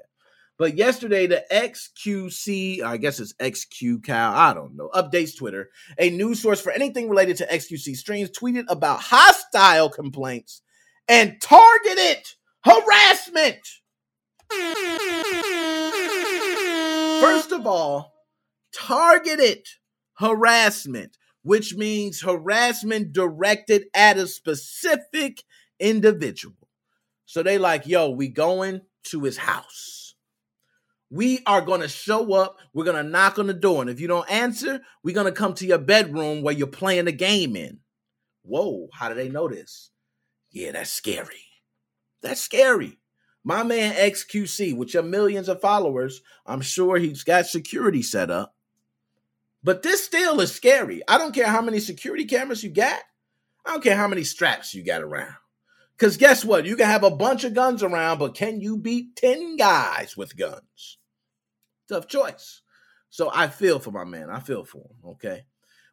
But 0.58 0.78
yesterday, 0.78 1.28
the 1.28 1.44
XQC, 1.52 2.82
I 2.82 2.96
guess 2.96 3.20
it's 3.20 3.34
XQ 3.34 4.10
I 4.10 4.54
don't 4.54 4.78
know, 4.78 4.90
updates 4.96 5.38
Twitter. 5.38 5.70
A 6.00 6.10
news 6.10 6.42
source 6.42 6.62
for 6.62 6.72
anything 6.72 7.10
related 7.10 7.36
to 7.38 7.48
XQC 7.48 7.98
streams 7.98 8.30
tweeted 8.30 8.64
about 8.70 9.02
hostile 9.02 9.90
complaints 9.90 10.62
and 11.08 11.40
targeted 11.42 12.24
harassment. 12.64 13.60
First 17.22 17.52
of 17.52 17.66
all, 17.68 18.14
targeted 18.74 19.66
harassment 20.18 21.18
which 21.46 21.76
means 21.76 22.22
harassment 22.22 23.14
directed 23.14 23.86
at 23.94 24.18
a 24.18 24.26
specific 24.26 25.44
individual. 25.80 26.56
So 27.28 27.44
they 27.44 27.60
like, 27.60 27.86
yo, 27.86 28.10
we 28.10 28.30
going 28.30 28.82
to 29.12 29.22
his 29.22 29.38
house. 29.38 30.16
We 31.12 31.42
are 31.46 31.62
going 31.62 31.82
to 31.82 31.88
show 31.88 32.34
up. 32.34 32.58
We're 32.74 32.84
going 32.84 32.98
to 32.98 33.08
knock 33.08 33.38
on 33.38 33.46
the 33.46 33.54
door. 33.54 33.82
And 33.82 33.92
if 33.92 34.00
you 34.00 34.08
don't 34.08 34.30
answer, 34.30 34.82
we're 35.04 35.14
going 35.14 35.28
to 35.28 35.32
come 35.32 35.54
to 35.54 35.68
your 35.68 35.78
bedroom 35.78 36.42
where 36.42 36.56
you're 36.56 36.66
playing 36.66 37.06
the 37.06 37.12
game 37.12 37.56
in. 37.56 37.78
Whoa, 38.42 38.88
how 38.92 39.10
do 39.10 39.14
they 39.14 39.30
know 39.30 39.48
this? 39.48 39.92
Yeah, 40.56 40.72
that's 40.72 40.90
scary. 40.90 41.52
That's 42.22 42.40
scary. 42.40 42.98
My 43.44 43.62
man 43.64 43.94
XQC, 43.94 44.78
with 44.78 44.94
your 44.94 45.04
millions 45.04 45.50
of 45.50 45.60
followers, 45.60 46.22
I'm 46.46 46.62
sure 46.62 46.98
he's 46.98 47.26
got 47.26 47.46
security 47.46 48.02
set 48.02 48.32
up. 48.32 48.56
But 49.62 49.84
this 49.84 50.06
still 50.06 50.40
is 50.40 50.56
scary. 50.56 51.02
I 51.10 51.18
don't 51.18 51.36
care 51.36 51.48
how 51.48 51.62
many 51.62 51.82
security 51.82 52.24
cameras 52.24 52.64
you 52.64 52.70
got. 52.70 53.02
I 53.66 53.72
don't 53.72 53.84
care 53.84 53.98
how 53.98 54.08
many 54.08 54.24
straps 54.24 54.74
you 54.74 54.82
got 54.82 55.02
around. 55.02 55.36
Because 55.98 56.16
guess 56.16 56.46
what? 56.46 56.66
You 56.66 56.78
can 56.78 56.88
have 56.88 57.04
a 57.04 57.12
bunch 57.12 57.44
of 57.44 57.54
guns 57.54 57.84
around, 57.84 58.20
but 58.20 58.34
can 58.34 58.62
you 58.62 58.78
beat 58.78 59.18
10 59.18 59.58
guys 59.58 60.16
with 60.16 60.38
guns? 60.38 61.00
Tough 61.90 62.08
choice. 62.08 62.62
So 63.10 63.30
I 63.34 63.50
feel 63.50 63.80
for 63.80 63.92
my 63.92 64.06
man. 64.06 64.30
I 64.30 64.40
feel 64.40 64.64
for 64.64 64.78
him. 64.78 65.10
Okay. 65.12 65.44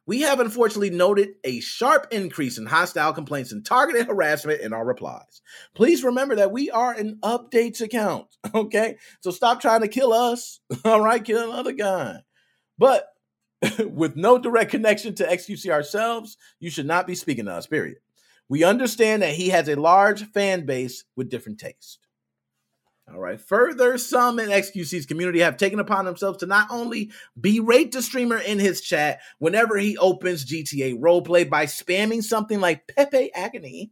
We 0.05 0.21
have 0.21 0.39
unfortunately 0.41 0.89
noted 0.89 1.35
a 1.45 1.61
sharp 1.61 2.07
increase 2.11 2.57
in 2.57 2.65
hostile 2.65 3.13
complaints 3.13 3.53
and 3.53 3.65
targeted 3.65 4.07
harassment 4.07 4.61
in 4.61 4.73
our 4.73 4.85
replies. 4.85 5.41
Please 5.75 6.03
remember 6.03 6.35
that 6.35 6.51
we 6.51 6.69
are 6.69 6.91
an 6.91 7.19
updates 7.23 7.81
account. 7.81 8.27
Okay. 8.53 8.97
So 9.21 9.31
stop 9.31 9.61
trying 9.61 9.81
to 9.81 9.87
kill 9.87 10.13
us. 10.13 10.59
All 10.85 11.01
right. 11.01 11.23
Kill 11.23 11.51
another 11.51 11.71
guy. 11.71 12.17
But 12.77 13.07
with 13.79 14.15
no 14.15 14.37
direct 14.37 14.71
connection 14.71 15.15
to 15.15 15.25
XQC 15.25 15.69
ourselves, 15.71 16.37
you 16.59 16.69
should 16.69 16.85
not 16.85 17.07
be 17.07 17.15
speaking 17.15 17.45
to 17.45 17.51
us, 17.51 17.65
period. 17.65 17.97
We 18.49 18.63
understand 18.63 19.23
that 19.23 19.33
he 19.33 19.49
has 19.49 19.69
a 19.69 19.75
large 19.75 20.25
fan 20.31 20.65
base 20.65 21.05
with 21.15 21.29
different 21.29 21.59
tastes. 21.59 21.97
All 23.13 23.19
right. 23.19 23.39
Further, 23.39 23.97
some 23.99 24.39
in 24.39 24.49
XQC's 24.49 25.05
community 25.05 25.39
have 25.39 25.57
taken 25.57 25.79
upon 25.79 26.05
themselves 26.05 26.39
to 26.39 26.47
not 26.47 26.67
only 26.71 27.11
berate 27.39 27.91
the 27.91 28.01
streamer 28.01 28.37
in 28.37 28.57
his 28.57 28.81
chat 28.81 29.19
whenever 29.37 29.77
he 29.77 29.97
opens 29.97 30.45
GTA 30.45 30.99
roleplay 30.99 31.47
by 31.47 31.67
spamming 31.67 32.23
something 32.23 32.59
like 32.59 32.87
Pepe 32.87 33.31
Agony. 33.35 33.91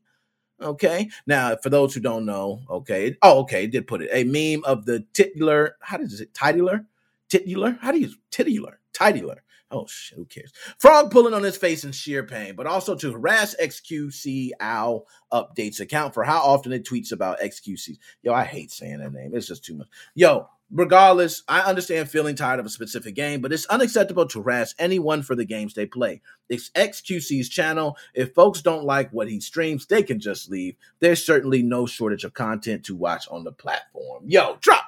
Okay. 0.59 1.09
Now, 1.27 1.55
for 1.55 1.69
those 1.69 1.93
who 1.93 1.99
don't 1.99 2.25
know, 2.25 2.61
okay. 2.69 3.15
Oh, 3.21 3.41
okay. 3.41 3.67
Did 3.67 3.85
put 3.85 4.01
it 4.01 4.09
a 4.11 4.23
meme 4.23 4.63
of 4.63 4.85
the 4.85 5.05
titular. 5.13 5.75
How 5.81 5.97
does 5.97 6.19
it? 6.19 6.33
Titular? 6.33 6.85
Titular? 7.29 7.77
How 7.79 7.91
do 7.91 7.99
you 7.99 8.11
titular? 8.31 8.79
Titular 8.93 9.43
Oh 9.71 9.87
shit, 9.87 10.17
who 10.17 10.25
cares? 10.25 10.51
Frog 10.79 11.11
pulling 11.11 11.33
on 11.33 11.43
his 11.43 11.57
face 11.57 11.83
in 11.83 11.93
sheer 11.93 12.23
pain, 12.23 12.55
but 12.55 12.67
also 12.67 12.93
to 12.95 13.11
harass 13.11 13.55
XQC 13.61 14.51
Owl 14.59 15.07
updates 15.31 15.79
account 15.79 16.13
for 16.13 16.23
how 16.23 16.39
often 16.39 16.73
it 16.73 16.83
tweets 16.85 17.11
about 17.11 17.39
XQC. 17.39 17.97
Yo, 18.21 18.33
I 18.33 18.43
hate 18.43 18.71
saying 18.71 18.99
that 18.99 19.13
name. 19.13 19.31
It's 19.33 19.47
just 19.47 19.63
too 19.63 19.75
much. 19.75 19.87
Yo, 20.13 20.49
regardless, 20.71 21.43
I 21.47 21.61
understand 21.61 22.09
feeling 22.09 22.35
tired 22.35 22.59
of 22.59 22.65
a 22.65 22.69
specific 22.69 23.15
game, 23.15 23.41
but 23.41 23.53
it's 23.53 23.65
unacceptable 23.67 24.25
to 24.27 24.41
harass 24.41 24.75
anyone 24.77 25.21
for 25.21 25.35
the 25.35 25.45
games 25.45 25.73
they 25.73 25.85
play. 25.85 26.21
It's 26.49 26.69
XQC's 26.71 27.49
channel. 27.49 27.97
If 28.13 28.33
folks 28.33 28.61
don't 28.61 28.83
like 28.83 29.11
what 29.11 29.29
he 29.29 29.39
streams, 29.39 29.85
they 29.85 30.03
can 30.03 30.19
just 30.19 30.49
leave. 30.49 30.75
There's 30.99 31.25
certainly 31.25 31.63
no 31.63 31.85
shortage 31.85 32.23
of 32.23 32.33
content 32.33 32.85
to 32.85 32.95
watch 32.95 33.27
on 33.29 33.43
the 33.43 33.51
platform. 33.51 34.23
Yo, 34.27 34.57
drop 34.61 34.80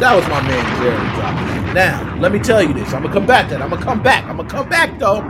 that 0.00 0.14
was 0.14 0.26
my 0.28 0.40
man 0.42 0.64
Jerry 0.80 0.96
dropping. 1.16 1.74
Now, 1.74 2.16
let 2.20 2.32
me 2.32 2.38
tell 2.38 2.62
you 2.62 2.72
this. 2.72 2.92
I'm 2.94 3.02
gonna 3.02 3.12
come 3.12 3.26
back. 3.26 3.50
That 3.50 3.60
I'm 3.60 3.70
gonna 3.70 3.82
come 3.82 4.02
back. 4.02 4.24
I'm 4.26 4.36
gonna 4.36 4.48
come 4.48 4.68
back 4.68 4.98
though. 4.98 5.20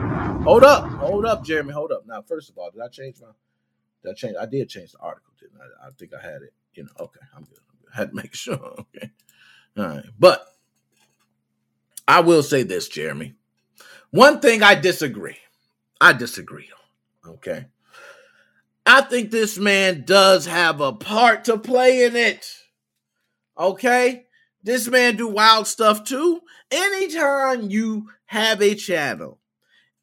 Hold 0.44 0.62
up, 0.62 0.88
hold 0.90 1.24
up, 1.24 1.42
Jeremy. 1.42 1.72
Hold 1.72 1.90
up. 1.90 2.06
Now, 2.06 2.22
first 2.22 2.50
of 2.50 2.58
all, 2.58 2.70
did 2.70 2.82
I 2.82 2.88
change 2.88 3.16
my? 3.20 3.28
Did 4.02 4.10
I 4.10 4.14
change? 4.14 4.36
I 4.38 4.46
did 4.46 4.68
change 4.68 4.92
the 4.92 4.98
article, 4.98 5.32
didn't 5.40 5.58
I? 5.60 5.88
I 5.88 5.90
think 5.98 6.12
I 6.12 6.20
had 6.20 6.42
it. 6.42 6.52
You 6.74 6.84
know. 6.84 6.90
Okay, 7.00 7.20
I'm 7.34 7.44
good. 7.44 7.58
I'm 7.70 7.78
good. 7.80 7.88
I 7.94 7.96
had 7.96 8.10
to 8.10 8.16
make 8.16 8.34
sure. 8.34 8.58
Okay. 8.96 9.10
All 9.76 9.84
right, 9.84 10.04
but 10.18 10.44
I 12.08 12.20
will 12.20 12.42
say 12.42 12.62
this, 12.64 12.88
Jeremy. 12.88 13.34
One 14.10 14.40
thing 14.40 14.62
I 14.62 14.74
disagree. 14.74 15.36
I 16.00 16.12
disagree 16.12 16.68
on. 17.24 17.34
Okay. 17.34 17.66
I 18.86 19.02
think 19.02 19.30
this 19.30 19.58
man 19.58 20.04
does 20.06 20.46
have 20.46 20.80
a 20.80 20.92
part 20.94 21.44
to 21.44 21.58
play 21.58 22.04
in 22.04 22.16
it. 22.16 22.50
Okay? 23.58 24.24
This 24.68 24.86
man 24.86 25.16
do 25.16 25.28
wild 25.28 25.66
stuff 25.66 26.04
too. 26.04 26.42
Anytime 26.70 27.70
you 27.70 28.10
have 28.26 28.60
a 28.60 28.74
channel 28.74 29.40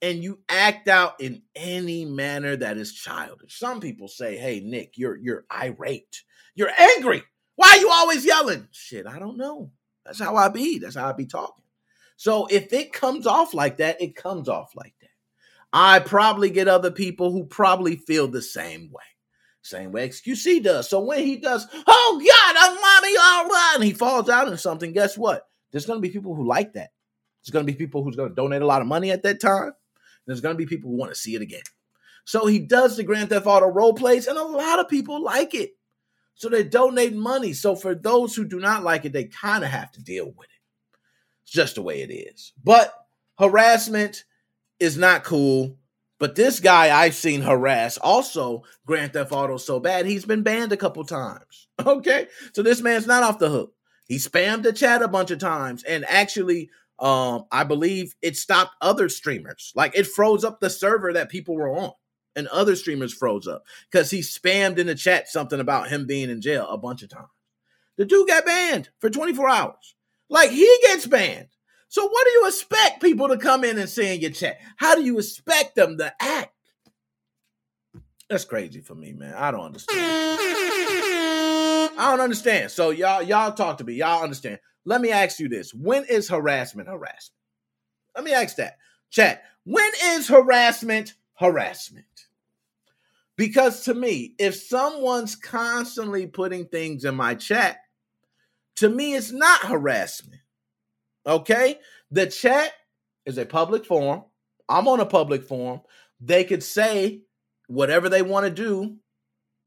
and 0.02 0.24
you 0.24 0.40
act 0.50 0.88
out 0.88 1.22
in 1.22 1.44
any 1.56 2.04
manner 2.04 2.56
that 2.56 2.76
is 2.76 2.92
childish. 2.92 3.60
Some 3.60 3.80
people 3.80 4.08
say, 4.08 4.38
"Hey 4.38 4.62
Nick, 4.62 4.98
you're 4.98 5.18
you're 5.18 5.46
irate. 5.52 6.24
You're 6.56 6.72
angry. 6.80 7.22
Why 7.56 7.76
are 7.76 7.78
you 7.78 7.92
always 7.92 8.26
yelling?" 8.26 8.68
Shit, 8.72 9.06
I 9.06 9.20
don't 9.20 9.38
know. 9.38 9.70
That's 10.04 10.20
how 10.20 10.36
I 10.36 10.50
be. 10.50 10.80
That's 10.80 10.96
how 10.96 11.10
I 11.10 11.12
be 11.12 11.28
talking. 11.28 11.64
So 12.18 12.48
if 12.48 12.74
it 12.74 12.92
comes 12.92 13.28
off 13.28 13.54
like 13.54 13.78
that, 13.78 14.02
it 14.02 14.16
comes 14.16 14.50
off 14.50 14.76
like 14.76 14.96
that. 15.00 15.12
I 15.74 16.00
probably 16.00 16.50
get 16.50 16.68
other 16.68 16.90
people 16.90 17.32
who 17.32 17.46
probably 17.46 17.98
feel 17.98 18.28
the 18.28 18.42
same 18.42 18.90
way. 18.92 19.04
Same 19.66 19.92
way 19.92 20.08
XQC 20.08 20.62
does. 20.62 20.88
So 20.88 21.00
when 21.00 21.24
he 21.24 21.38
does, 21.38 21.66
oh 21.88 22.22
God, 22.24 22.56
I'm 22.56 22.76
mommy, 22.76 23.18
all 23.18 23.48
right, 23.48 23.72
and 23.76 23.84
he 23.84 23.94
falls 23.94 24.30
out 24.30 24.48
in 24.48 24.58
something, 24.60 24.94
guess 24.94 25.18
what? 25.18 25.48
There's 25.72 25.88
going 25.88 25.98
to 25.98 26.08
be 26.08 26.14
people 26.14 26.36
who 26.36 26.48
like 26.48 26.74
that. 26.74 26.92
There's 27.42 27.52
going 27.52 27.66
to 27.66 27.72
be 27.72 27.76
people 27.76 28.04
who's 28.04 28.16
going 28.16 28.30
to 28.30 28.36
donate 28.36 28.62
a 28.62 28.68
lot 28.68 28.84
of 28.84 28.88
money 28.88 29.10
at 29.10 29.24
that 29.24 29.42
time. 29.42 29.72
There's 30.28 30.40
going 30.40 30.54
to 30.54 30.58
be 30.58 30.68
people 30.68 30.92
who 30.92 30.98
want 30.98 31.14
to 31.14 31.18
see 31.18 31.34
it 31.34 31.42
again. 31.42 31.64
So 32.26 32.46
he 32.46 32.60
does 32.60 32.96
the 32.96 33.04
Grand 33.04 33.30
Theft 33.30 33.48
Auto 33.48 33.66
role 33.66 33.96
plays, 33.96 34.28
and 34.28 34.38
a 34.38 34.44
lot 34.44 34.78
of 34.78 34.88
people 34.88 35.24
like 35.24 35.56
it. 35.56 35.72
So 36.36 36.48
they 36.48 36.64
donate 36.64 37.16
money. 37.16 37.54
So 37.54 37.76
for 37.76 37.96
those 37.96 38.36
who 38.36 38.46
do 38.46 38.60
not 38.60 38.84
like 38.84 39.06
it, 39.06 39.14
they 39.14 39.26
kind 39.26 39.64
of 39.64 39.72
have 39.72 39.92
to 39.94 40.04
deal 40.04 40.26
with 40.26 40.48
it. 40.48 41.00
It's 41.44 41.52
just 41.52 41.76
the 41.76 41.82
way 41.82 42.04
it 42.04 42.14
is. 42.14 42.54
But 42.64 42.94
harassment 43.40 44.26
is 44.80 44.96
not 44.96 45.24
cool. 45.24 45.78
But 46.20 46.36
this 46.36 46.60
guy 46.60 46.96
I've 46.98 47.16
seen 47.16 47.42
harass 47.42 47.98
also 47.98 48.64
Grand 48.86 49.14
Theft 49.14 49.32
Auto 49.32 49.58
so 49.58 49.80
bad 49.80 50.06
he's 50.06 50.26
been 50.26 50.44
banned 50.44 50.72
a 50.72 50.78
couple 50.78 51.04
times. 51.06 51.68
Okay, 51.86 52.28
so 52.54 52.64
this 52.64 52.82
man's 52.82 53.06
not 53.06 53.24
off 53.24 53.38
the 53.38 53.50
hook. 53.50 53.74
He 54.08 54.16
spammed 54.16 54.64
the 54.64 54.72
chat 54.72 55.02
a 55.02 55.10
bunch 55.10 55.30
of 55.30 55.40
times, 55.40 55.84
and 55.84 56.06
actually, 56.08 56.70
um, 57.00 57.44
I 57.52 57.66
believe 57.66 58.16
it 58.22 58.38
stopped 58.38 58.76
other 58.80 59.10
streamers. 59.10 59.74
Like 59.76 59.94
it 59.94 60.08
froze 60.08 60.46
up 60.46 60.62
the 60.62 60.70
server 60.70 61.12
that 61.12 61.30
people 61.30 61.56
were 61.56 61.70
on, 61.70 61.92
and 62.34 62.48
other 62.48 62.78
streamers 62.78 63.14
froze 63.14 63.46
up 63.46 63.64
because 63.92 64.10
he 64.10 64.22
spammed 64.22 64.78
in 64.78 64.88
the 64.88 64.96
chat 64.96 65.28
something 65.28 65.60
about 65.60 65.90
him 65.90 66.06
being 66.08 66.30
in 66.30 66.40
jail 66.40 66.66
a 66.70 66.78
bunch 66.78 67.04
of 67.04 67.10
times. 67.10 67.28
The 67.98 68.06
dude 68.06 68.28
got 68.28 68.46
banned 68.46 68.90
for 69.00 69.10
24 69.10 69.50
hours. 69.50 69.96
Like 70.30 70.52
he 70.52 70.80
gets 70.84 71.08
banned. 71.08 71.50
So 71.88 72.08
what 72.08 72.26
do 72.26 72.32
you 72.32 72.48
expect 72.48 73.02
people 73.02 73.28
to 73.30 73.38
come 73.38 73.64
in 73.64 73.78
and 73.78 73.90
say 73.90 74.16
in 74.16 74.22
your 74.22 74.32
chat? 74.32 74.58
How 74.78 74.96
do 74.96 75.04
you 75.04 75.18
expect 75.18 75.76
them 75.76 75.98
to 75.98 76.14
act? 76.20 76.52
That's 78.30 78.46
crazy 78.46 78.82
for 78.82 78.96
me, 78.96 79.14
man. 79.14 79.36
I 79.36 79.52
don't 79.52 79.66
understand. 79.66 80.40
I 81.98 82.12
don't 82.12 82.20
understand. 82.20 82.72
So 82.72 82.90
y'all, 82.90 83.22
y'all 83.22 83.54
talk 83.54 83.78
to 83.78 83.84
me. 83.84 83.94
Y'all 83.94 84.24
understand. 84.24 84.60
Let 84.84 85.02
me 85.02 85.12
ask 85.12 85.40
you 85.40 85.48
this: 85.48 85.74
When 85.74 86.06
is 86.06 86.28
harassment 86.28 86.90
harassment? 86.90 87.40
Let 88.16 88.26
me 88.26 88.34
ask 88.34 88.56
that. 88.58 88.78
Chat. 89.10 89.44
When 89.64 89.90
is 90.04 90.28
harassment 90.28 91.14
harassment? 91.36 92.06
Because 93.38 93.84
to 93.86 93.94
me, 93.94 94.34
if 94.40 94.56
someone's 94.56 95.36
constantly 95.36 96.26
putting 96.26 96.66
things 96.66 97.06
in 97.06 97.16
my 97.16 97.36
chat, 97.36 97.78
to 98.78 98.90
me, 98.90 99.16
it's 99.16 99.32
not 99.32 99.62
harassment. 99.62 100.42
Okay? 101.26 101.80
The 102.12 102.28
chat 102.28 102.72
is 103.26 103.38
a 103.38 103.46
public 103.46 103.86
forum. 103.86 104.24
I'm 104.70 104.88
on 104.88 105.00
a 105.00 105.06
public 105.06 105.44
forum. 105.44 105.82
They 106.20 106.44
could 106.44 106.64
say 106.64 107.22
whatever 107.68 108.10
they 108.10 108.22
want 108.22 108.46
to 108.46 108.52
do 108.52 108.98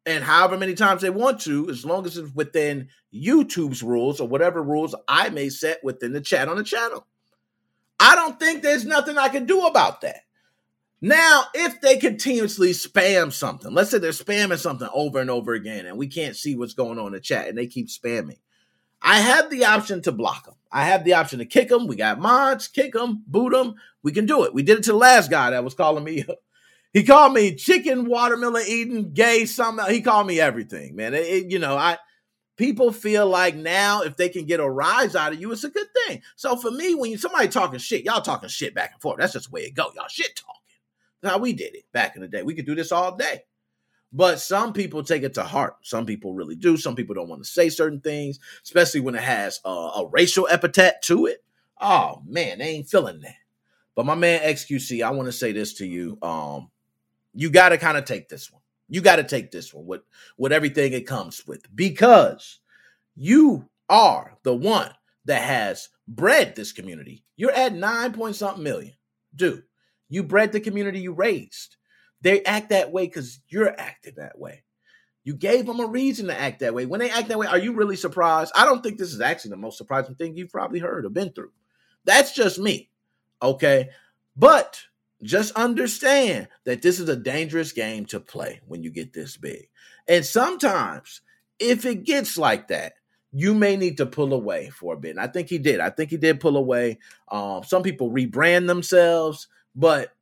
and 0.07 0.25
however 0.25 0.57
many 0.57 0.75
times 0.75 1.03
they 1.03 1.11
want 1.11 1.41
to, 1.43 1.69
as 1.69 1.85
long 1.85 2.07
as 2.07 2.17
it's 2.17 2.35
within 2.35 2.89
YouTube's 3.13 3.83
rules 3.83 4.21
or 4.21 4.29
whatever 4.29 4.63
rules 4.63 4.95
I 5.07 5.29
may 5.29 5.51
set 5.51 5.85
within 5.85 6.13
the 6.13 6.21
chat 6.21 6.49
on 6.49 6.57
the 6.57 6.65
channel. 6.65 7.07
I 8.01 8.15
don't 8.15 8.39
think 8.39 8.63
there's 8.63 8.87
nothing 8.87 9.19
I 9.19 9.29
can 9.29 9.45
do 9.45 9.67
about 9.67 10.01
that. 10.03 10.21
Now, 11.01 11.45
if 11.55 11.81
they 11.81 11.97
continuously 11.97 12.71
spam 12.71 13.33
something, 13.33 13.73
let's 13.73 13.91
say 13.91 13.99
they're 13.99 14.11
spamming 14.11 14.59
something 14.59 14.89
over 14.93 15.21
and 15.21 15.31
over 15.31 15.53
again 15.53 15.87
and 15.87 15.97
we 15.97 16.09
can't 16.09 16.37
see 16.37 16.57
what's 16.57 16.75
going 16.75 16.99
on 16.99 17.09
in 17.09 17.13
the 17.13 17.21
chat 17.21 17.49
and 17.49 17.57
they 17.57 17.67
keep 17.67 17.89
spamming, 17.89 18.39
I 19.01 19.21
have 19.21 19.51
the 19.51 19.67
option 19.67 20.03
to 20.03 20.13
block 20.13 20.47
them. 20.47 20.55
I 20.71 20.85
have 20.85 21.05
the 21.05 21.15
option 21.15 21.39
to 21.39 21.47
kick 21.47 21.69
them. 21.69 21.87
We 21.87 21.97
got 21.97 22.21
mods, 22.21 22.69
kick 22.69 22.93
them, 22.93 23.23
boot 23.27 23.53
them. 23.53 23.75
We 24.03 24.13
can 24.13 24.27
do 24.27 24.45
it. 24.45 24.55
We 24.55 24.63
did 24.63 24.79
it 24.79 24.85
to 24.85 24.93
the 24.93 24.99
last 24.99 25.31
guy 25.31 25.51
that 25.51 25.65
was 25.65 25.75
calling 25.75 26.05
me. 26.05 26.25
He 26.95 27.05
called 27.05 27.35
me 27.35 27.55
chicken, 27.55 28.07
watermelon 28.07 28.65
eating, 28.67 29.13
gay, 29.13 29.45
something. 29.45 29.85
He 29.91 30.01
called 30.01 30.27
me 30.27 30.41
everything, 30.41 30.97
man. 30.97 31.13
It, 31.13 31.27
it, 31.27 31.51
you 31.51 31.59
know, 31.59 31.77
I 31.77 31.99
people 32.57 32.93
feel 32.93 33.27
like 33.27 33.55
now 33.55 34.03
if 34.03 34.17
they 34.17 34.29
can 34.29 34.47
get 34.47 34.59
a 34.59 34.69
rise 34.69 35.15
out 35.15 35.33
of 35.33 35.41
you, 35.41 35.53
it's 35.53 35.65
a 35.65 35.71
good 35.71 35.87
thing. 36.07 36.23
So 36.37 36.57
for 36.57 36.71
me, 36.71 36.95
when 36.95 37.11
you, 37.11 37.19
somebody 37.19 37.49
talking 37.49 37.79
shit, 37.79 38.05
y'all 38.05 38.23
talking 38.23 38.49
shit 38.49 38.75
back 38.75 38.93
and 38.93 39.01
forth. 39.01 39.19
That's 39.19 39.35
just 39.35 39.51
the 39.51 39.55
way 39.55 39.63
it 39.63 39.75
go. 39.75 39.93
Y'all 39.95 40.09
shit 40.09 40.35
talking. 40.35 40.55
That's 41.23 41.35
how 41.35 41.39
we 41.39 41.53
did 41.53 41.75
it 41.75 41.85
back 41.93 42.17
in 42.17 42.23
the 42.23 42.29
day. 42.29 42.43
We 42.43 42.55
could 42.55 42.67
do 42.67 42.75
this 42.75 42.93
all 42.93 43.17
day. 43.17 43.43
But 44.13 44.41
some 44.41 44.73
people 44.73 45.03
take 45.03 45.23
it 45.23 45.35
to 45.35 45.43
heart. 45.43 45.77
Some 45.83 46.07
people 46.07 46.33
really 46.33 46.57
do. 46.57 46.77
Some 46.77 46.95
people 46.97 47.15
don't 47.15 47.29
want 47.29 47.43
to 47.43 47.49
say 47.49 47.69
certain 47.69 48.01
things, 48.01 48.39
especially 48.63 49.01
when 49.01 49.15
it 49.15 49.23
has 49.23 49.61
a, 49.65 49.69
a 49.69 50.09
racial 50.11 50.49
epithet 50.49 51.03
to 51.03 51.27
it. 51.27 51.45
Oh 51.81 52.23
man, 52.27 52.59
they 52.59 52.69
ain't 52.69 52.89
feeling 52.89 53.21
that. 53.21 53.35
But 53.95 54.07
my 54.07 54.15
man 54.15 54.41
XQC, 54.41 55.05
I 55.05 55.11
want 55.11 55.27
to 55.27 55.33
say 55.33 55.53
this 55.53 55.75
to 55.75 55.87
you. 55.87 56.19
Um, 56.23 56.71
you 57.35 57.51
got 57.51 57.71
to 57.71 57.79
kind 57.79 57.99
of 57.99 58.05
take 58.05 58.29
this 58.29 58.51
one. 58.51 58.63
You 58.89 59.01
got 59.01 59.17
to 59.17 59.25
take 59.25 59.51
this 59.51 59.75
one 59.75 59.87
with 59.87 60.03
with 60.39 60.53
everything 60.53 60.93
it 60.93 61.07
comes 61.07 61.47
with 61.47 61.63
because 61.75 62.61
you 63.15 63.69
are 63.89 64.39
the 64.43 64.55
one 64.55 64.91
that 65.27 65.43
has 65.43 65.89
bred 66.07 66.57
this 66.57 66.73
community. 66.73 67.25
You're 67.37 67.53
at 67.53 67.75
nine 67.75 68.13
point 68.13 68.37
something 68.37 68.63
million, 68.65 68.95
dude. 69.35 69.65
You 70.09 70.23
bred 70.23 70.53
the 70.53 70.61
community 70.61 71.01
you 71.01 71.13
raised. 71.13 71.77
They 72.21 72.45
act 72.45 72.71
that 72.71 72.93
way 72.93 73.07
because 73.07 73.41
you're 73.49 73.79
acting 73.79 74.15
that 74.17 74.39
way. 74.39 74.65
You 75.25 75.35
gave 75.35 75.67
them 75.67 75.81
a 75.81 75.87
reason 75.87 76.29
to 76.29 76.41
act 76.41 76.61
that 76.61 76.75
way. 76.75 76.87
When 76.87 77.01
they 77.01 77.11
act 77.11 77.29
that 77.29 77.39
way, 77.39 77.47
are 77.47 77.59
you 77.59 77.75
really 77.75 77.97
surprised? 77.97 78.53
I 78.57 78.65
don't 78.65 78.83
think 78.83 78.99
this 78.99 79.13
is 79.13 79.21
actually 79.21 79.51
the 79.51 79.57
most 79.59 79.77
surprising 79.77 80.15
thing 80.15 80.37
you've 80.37 80.51
probably 80.51 80.79
heard 80.79 81.05
or 81.05 81.11
been 81.11 81.33
through. 81.33 81.53
That's 82.05 82.33
just 82.33 82.59
me. 82.59 82.89
Okay. 83.43 83.91
But 84.37 84.81
just 85.23 85.53
understand 85.55 86.49
that 86.65 86.81
this 86.83 86.99
is 87.01 87.09
a 87.09 87.17
dangerous 87.17 87.73
game 87.73 88.07
to 88.07 88.21
play 88.21 88.61
when 88.67 88.83
you 88.83 88.91
get 88.91 89.13
this 89.13 89.37
big. 89.37 89.69
And 90.07 90.25
sometimes, 90.25 91.21
if 91.59 91.85
it 91.85 92.05
gets 92.05 92.39
like 92.39 92.69
that, 92.69 92.95
you 93.33 93.53
may 93.53 93.77
need 93.77 93.99
to 93.99 94.07
pull 94.07 94.33
away 94.33 94.71
for 94.71 94.95
a 94.95 94.97
bit. 94.97 95.11
And 95.11 95.21
I 95.21 95.27
think 95.27 95.49
he 95.49 95.59
did. 95.59 95.81
I 95.81 95.91
think 95.91 96.11
he 96.11 96.17
did 96.17 96.41
pull 96.41 96.57
away. 96.57 96.99
Um, 97.31 97.63
some 97.65 97.83
people 97.83 98.11
rebrand 98.11 98.67
themselves, 98.67 99.49
but 99.75 100.15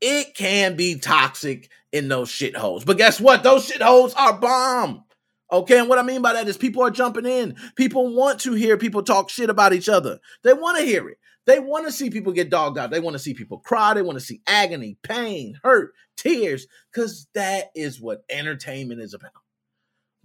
it 0.00 0.34
can 0.34 0.76
be 0.76 0.98
toxic 0.98 1.70
in 1.92 2.08
those 2.08 2.30
shitholes. 2.30 2.84
But 2.84 2.98
guess 2.98 3.20
what? 3.20 3.42
Those 3.42 3.70
shitholes 3.70 4.14
are 4.16 4.38
bomb. 4.38 5.04
Okay, 5.50 5.78
and 5.78 5.88
what 5.88 5.98
I 5.98 6.02
mean 6.02 6.22
by 6.22 6.32
that 6.32 6.48
is 6.48 6.56
people 6.56 6.82
are 6.82 6.90
jumping 6.90 7.24
in. 7.24 7.56
People 7.76 8.14
want 8.14 8.40
to 8.40 8.52
hear 8.54 8.76
people 8.76 9.02
talk 9.02 9.30
shit 9.30 9.48
about 9.48 9.72
each 9.72 9.88
other. 9.88 10.18
They 10.42 10.52
want 10.52 10.78
to 10.78 10.84
hear 10.84 11.08
it. 11.08 11.18
They 11.46 11.60
want 11.60 11.86
to 11.86 11.92
see 11.92 12.10
people 12.10 12.32
get 12.32 12.50
dogged 12.50 12.76
out. 12.76 12.90
They 12.90 12.98
want 12.98 13.14
to 13.14 13.20
see 13.20 13.32
people 13.32 13.58
cry. 13.58 13.94
They 13.94 14.02
want 14.02 14.18
to 14.18 14.24
see 14.24 14.42
agony, 14.48 14.98
pain, 15.02 15.58
hurt, 15.62 15.94
tears, 16.16 16.66
because 16.92 17.28
that 17.34 17.66
is 17.76 18.00
what 18.00 18.24
entertainment 18.28 19.00
is 19.00 19.14
about. 19.14 19.30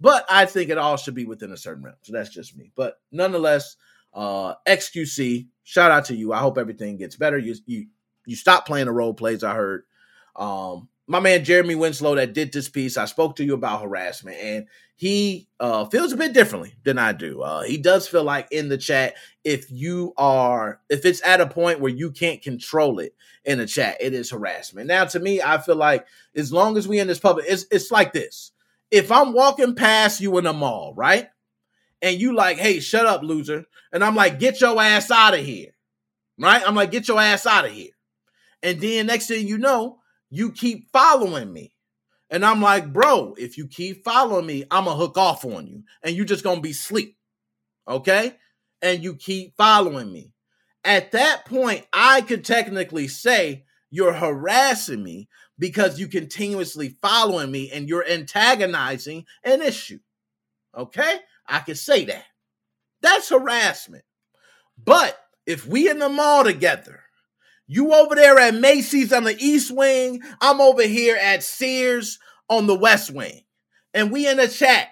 But 0.00 0.26
I 0.28 0.46
think 0.46 0.70
it 0.70 0.78
all 0.78 0.96
should 0.96 1.14
be 1.14 1.24
within 1.24 1.52
a 1.52 1.56
certain 1.56 1.84
realm. 1.84 1.96
So 2.02 2.12
that's 2.12 2.30
just 2.30 2.56
me. 2.56 2.72
But 2.74 2.96
nonetheless, 3.12 3.76
uh, 4.12 4.54
XQC, 4.66 5.46
shout 5.62 5.92
out 5.92 6.06
to 6.06 6.16
you. 6.16 6.32
I 6.32 6.38
hope 6.38 6.58
everything 6.58 6.96
gets 6.96 7.14
better. 7.14 7.38
You 7.38 7.54
you 7.66 7.86
you 8.26 8.36
stop 8.36 8.66
playing 8.66 8.86
the 8.86 8.92
role 8.92 9.14
plays. 9.14 9.44
I 9.44 9.54
heard. 9.54 9.84
Um, 10.36 10.88
my 11.06 11.20
man 11.20 11.44
Jeremy 11.44 11.74
Winslow 11.74 12.14
that 12.14 12.32
did 12.32 12.52
this 12.52 12.68
piece. 12.68 12.96
I 12.96 13.04
spoke 13.06 13.36
to 13.36 13.44
you 13.44 13.54
about 13.54 13.82
harassment, 13.82 14.36
and 14.38 14.66
he 14.94 15.48
uh, 15.58 15.84
feels 15.86 16.12
a 16.12 16.16
bit 16.16 16.32
differently 16.32 16.74
than 16.84 16.96
I 16.96 17.12
do. 17.12 17.42
Uh, 17.42 17.62
he 17.62 17.76
does 17.76 18.06
feel 18.06 18.22
like 18.22 18.48
in 18.52 18.68
the 18.68 18.78
chat, 18.78 19.14
if 19.42 19.70
you 19.70 20.12
are, 20.16 20.80
if 20.88 21.04
it's 21.04 21.20
at 21.24 21.40
a 21.40 21.46
point 21.46 21.80
where 21.80 21.92
you 21.92 22.12
can't 22.12 22.40
control 22.40 23.00
it 23.00 23.14
in 23.44 23.58
the 23.58 23.66
chat, 23.66 23.96
it 24.00 24.14
is 24.14 24.30
harassment. 24.30 24.86
Now, 24.86 25.04
to 25.06 25.18
me, 25.18 25.42
I 25.42 25.58
feel 25.58 25.74
like 25.74 26.06
as 26.36 26.52
long 26.52 26.76
as 26.76 26.86
we 26.86 27.00
in 27.00 27.08
this 27.08 27.18
public, 27.18 27.46
it's 27.48 27.66
it's 27.70 27.90
like 27.90 28.12
this. 28.12 28.52
If 28.90 29.10
I'm 29.10 29.32
walking 29.32 29.74
past 29.74 30.20
you 30.20 30.38
in 30.38 30.44
the 30.44 30.52
mall, 30.52 30.94
right, 30.96 31.28
and 32.00 32.20
you 32.20 32.34
like, 32.34 32.58
hey, 32.58 32.78
shut 32.78 33.06
up, 33.06 33.22
loser, 33.22 33.64
and 33.92 34.04
I'm 34.04 34.14
like, 34.14 34.38
get 34.38 34.60
your 34.60 34.80
ass 34.80 35.10
out 35.10 35.34
of 35.34 35.44
here, 35.44 35.70
right? 36.38 36.62
I'm 36.64 36.76
like, 36.76 36.92
get 36.92 37.08
your 37.08 37.20
ass 37.20 37.44
out 37.44 37.64
of 37.64 37.72
here, 37.72 37.90
and 38.62 38.80
then 38.80 39.06
next 39.06 39.26
thing 39.26 39.46
you 39.46 39.58
know 39.58 39.98
you 40.30 40.50
keep 40.50 40.90
following 40.90 41.52
me. 41.52 41.74
And 42.30 42.46
I'm 42.46 42.62
like, 42.62 42.90
bro, 42.90 43.34
if 43.36 43.58
you 43.58 43.66
keep 43.66 44.02
following 44.02 44.46
me, 44.46 44.64
I'm 44.70 44.86
gonna 44.86 44.96
hook 44.96 45.18
off 45.18 45.44
on 45.44 45.66
you 45.66 45.82
and 46.02 46.16
you're 46.16 46.24
just 46.24 46.42
gonna 46.42 46.62
be 46.62 46.72
sleep. 46.72 47.18
Okay? 47.86 48.34
And 48.80 49.04
you 49.04 49.14
keep 49.14 49.54
following 49.58 50.10
me. 50.10 50.32
At 50.84 51.12
that 51.12 51.44
point, 51.44 51.86
I 51.92 52.22
could 52.22 52.44
technically 52.44 53.08
say 53.08 53.64
you're 53.90 54.14
harassing 54.14 55.02
me 55.02 55.28
because 55.58 56.00
you 56.00 56.08
continuously 56.08 56.96
following 57.02 57.50
me 57.50 57.70
and 57.70 57.86
you're 57.86 58.08
antagonizing 58.08 59.26
an 59.44 59.60
issue. 59.60 59.98
Okay? 60.74 61.18
I 61.46 61.58
can 61.58 61.74
say 61.74 62.06
that. 62.06 62.24
That's 63.02 63.28
harassment. 63.28 64.04
But 64.82 65.18
if 65.44 65.66
we 65.66 65.90
in 65.90 65.98
the 65.98 66.08
mall 66.08 66.44
together 66.44 67.01
you 67.72 67.94
over 67.94 68.14
there 68.14 68.38
at 68.38 68.54
Macy's 68.54 69.14
on 69.14 69.24
the 69.24 69.34
East 69.38 69.74
Wing. 69.74 70.20
I'm 70.42 70.60
over 70.60 70.82
here 70.82 71.16
at 71.16 71.42
Sears 71.42 72.18
on 72.50 72.66
the 72.66 72.74
West 72.74 73.10
Wing. 73.10 73.44
And 73.94 74.12
we 74.12 74.28
in 74.28 74.36
the 74.36 74.46
chat. 74.46 74.88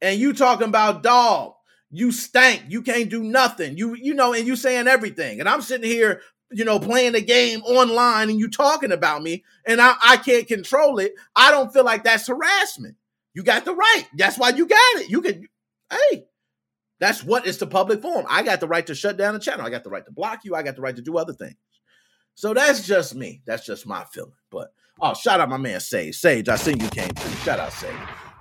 And 0.00 0.18
you 0.18 0.32
talking 0.32 0.68
about 0.68 1.02
dog. 1.02 1.52
You 1.90 2.10
stank. 2.10 2.64
You 2.68 2.80
can't 2.80 3.10
do 3.10 3.22
nothing. 3.22 3.76
You, 3.76 3.94
you 3.94 4.14
know, 4.14 4.32
and 4.32 4.46
you 4.46 4.56
saying 4.56 4.88
everything. 4.88 5.40
And 5.40 5.48
I'm 5.48 5.60
sitting 5.60 5.90
here, 5.90 6.22
you 6.50 6.64
know, 6.64 6.80
playing 6.80 7.12
the 7.12 7.20
game 7.20 7.60
online 7.64 8.30
and 8.30 8.38
you 8.38 8.48
talking 8.48 8.92
about 8.92 9.22
me 9.22 9.44
and 9.66 9.78
I, 9.78 9.94
I 10.02 10.16
can't 10.16 10.48
control 10.48 11.00
it. 11.00 11.12
I 11.36 11.50
don't 11.50 11.70
feel 11.70 11.84
like 11.84 12.04
that's 12.04 12.28
harassment. 12.28 12.96
You 13.34 13.42
got 13.42 13.66
the 13.66 13.74
right. 13.74 14.04
That's 14.16 14.38
why 14.38 14.50
you 14.50 14.66
got 14.66 14.96
it. 14.96 15.10
You 15.10 15.20
can, 15.20 15.46
hey, 15.90 16.24
that's 16.98 17.22
what 17.22 17.46
is 17.46 17.58
the 17.58 17.66
public 17.66 18.00
forum. 18.00 18.24
I 18.26 18.42
got 18.42 18.60
the 18.60 18.68
right 18.68 18.86
to 18.86 18.94
shut 18.94 19.18
down 19.18 19.34
the 19.34 19.40
channel. 19.40 19.66
I 19.66 19.70
got 19.70 19.84
the 19.84 19.90
right 19.90 20.04
to 20.06 20.12
block 20.12 20.44
you. 20.44 20.54
I 20.54 20.62
got 20.62 20.76
the 20.76 20.82
right 20.82 20.96
to 20.96 21.02
do 21.02 21.18
other 21.18 21.34
things. 21.34 21.56
So 22.40 22.54
that's 22.54 22.86
just 22.86 23.14
me. 23.14 23.42
That's 23.44 23.66
just 23.66 23.86
my 23.86 24.02
feeling. 24.04 24.32
But 24.50 24.72
oh, 24.98 25.12
shout 25.12 25.40
out 25.40 25.50
my 25.50 25.58
man 25.58 25.78
Sage. 25.78 26.16
Sage, 26.16 26.48
I 26.48 26.56
seen 26.56 26.80
you 26.80 26.88
came 26.88 27.10
through. 27.10 27.34
Shout 27.44 27.60
out 27.60 27.70
Sage. 27.70 27.92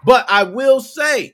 But 0.06 0.26
I 0.30 0.44
will 0.44 0.80
say, 0.80 1.34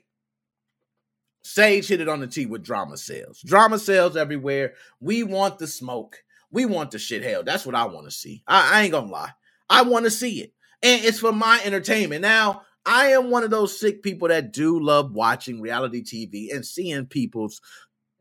Sage 1.42 1.86
hit 1.86 2.00
it 2.00 2.08
on 2.08 2.18
the 2.18 2.26
tee 2.26 2.46
with 2.46 2.64
drama 2.64 2.96
sales. 2.96 3.40
Drama 3.46 3.78
sales 3.78 4.16
everywhere. 4.16 4.74
We 4.98 5.22
want 5.22 5.58
the 5.58 5.68
smoke. 5.68 6.16
We 6.50 6.64
want 6.64 6.90
the 6.90 6.98
shit 6.98 7.22
hell. 7.22 7.44
That's 7.44 7.64
what 7.64 7.76
I 7.76 7.84
want 7.84 8.06
to 8.06 8.10
see. 8.10 8.42
I, 8.48 8.80
I 8.80 8.82
ain't 8.82 8.90
gonna 8.90 9.12
lie. 9.12 9.30
I 9.70 9.82
want 9.82 10.04
to 10.06 10.10
see 10.10 10.40
it. 10.40 10.52
And 10.82 11.04
it's 11.04 11.20
for 11.20 11.30
my 11.30 11.60
entertainment. 11.64 12.22
Now, 12.22 12.62
I 12.84 13.12
am 13.12 13.30
one 13.30 13.44
of 13.44 13.50
those 13.50 13.78
sick 13.78 14.02
people 14.02 14.26
that 14.26 14.52
do 14.52 14.80
love 14.80 15.12
watching 15.12 15.60
reality 15.60 16.02
TV 16.02 16.52
and 16.52 16.66
seeing 16.66 17.06
people's 17.06 17.60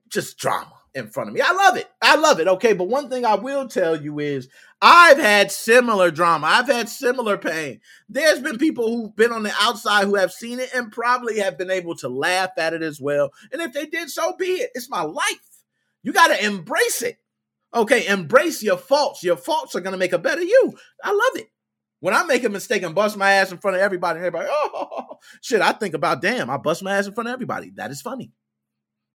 just 0.08 0.38
drama 0.38 0.76
in 0.96 1.10
front 1.10 1.30
of 1.30 1.36
me. 1.36 1.42
I 1.42 1.52
love 1.52 1.76
it. 1.76 1.88
I 2.02 2.16
love 2.16 2.40
it. 2.40 2.48
Okay. 2.48 2.74
But 2.74 2.88
one 2.88 3.10
thing 3.10 3.26
I 3.26 3.36
will 3.36 3.68
tell 3.68 4.02
you 4.02 4.20
is 4.20 4.48
I've 4.82 5.20
had 5.20 5.52
similar 5.52 6.10
drama. 6.10 6.48
I've 6.48 6.68
had 6.68 6.88
similar 6.88 7.38
pain. 7.38 7.82
There's 8.08 8.40
been 8.40 8.58
people 8.58 8.88
who've 8.88 9.16
been 9.16 9.34
on 9.34 9.44
the 9.44 9.54
outside 9.60 10.06
who 10.06 10.16
have 10.16 10.32
seen 10.32 10.60
it 10.60 10.70
and 10.74 10.92
probably 10.92 11.40
have 11.40 11.58
been 11.58 11.70
able 11.70 11.96
to 11.98 12.08
laugh 12.08 12.52
at 12.58 12.74
it 12.74 12.82
as 12.82 13.00
well. 13.00 13.32
And 13.52 13.62
if 13.62 13.74
they 13.74 13.86
did, 13.86 14.10
so 14.10 14.36
be 14.38 14.46
it. 14.46 14.72
It's 14.74 14.90
my 14.90 15.02
life. 15.02 15.26
You 16.02 16.14
got 16.14 16.28
to 16.28 16.44
embrace 16.44 17.02
it. 17.02 17.18
Okay. 17.74 18.08
Embrace 18.08 18.64
your 18.64 18.78
faults. 18.78 19.22
Your 19.22 19.38
faults 19.38 19.76
are 19.76 19.82
going 19.82 19.94
to 19.94 20.00
make 20.00 20.14
a 20.14 20.18
better 20.18 20.44
you. 20.44 20.74
I 21.04 21.12
love 21.12 21.42
it. 21.44 21.48
When 22.00 22.14
I 22.14 22.24
make 22.24 22.44
a 22.44 22.50
mistake 22.50 22.84
and 22.84 22.96
bust 22.96 23.18
my 23.18 23.32
ass 23.32 23.52
in 23.52 23.58
front 23.58 23.76
of 23.76 23.82
everybody, 23.82 24.18
and 24.18 24.26
everybody, 24.26 24.48
oh 24.52 25.18
shit, 25.42 25.62
I 25.62 25.72
think 25.72 25.94
about 25.94 26.22
damn, 26.22 26.50
I 26.50 26.58
bust 26.58 26.84
my 26.84 26.96
ass 26.96 27.08
in 27.08 27.14
front 27.14 27.28
of 27.30 27.34
everybody. 27.34 27.72
That 27.76 27.92
is 27.92 28.02
funny. 28.02 28.32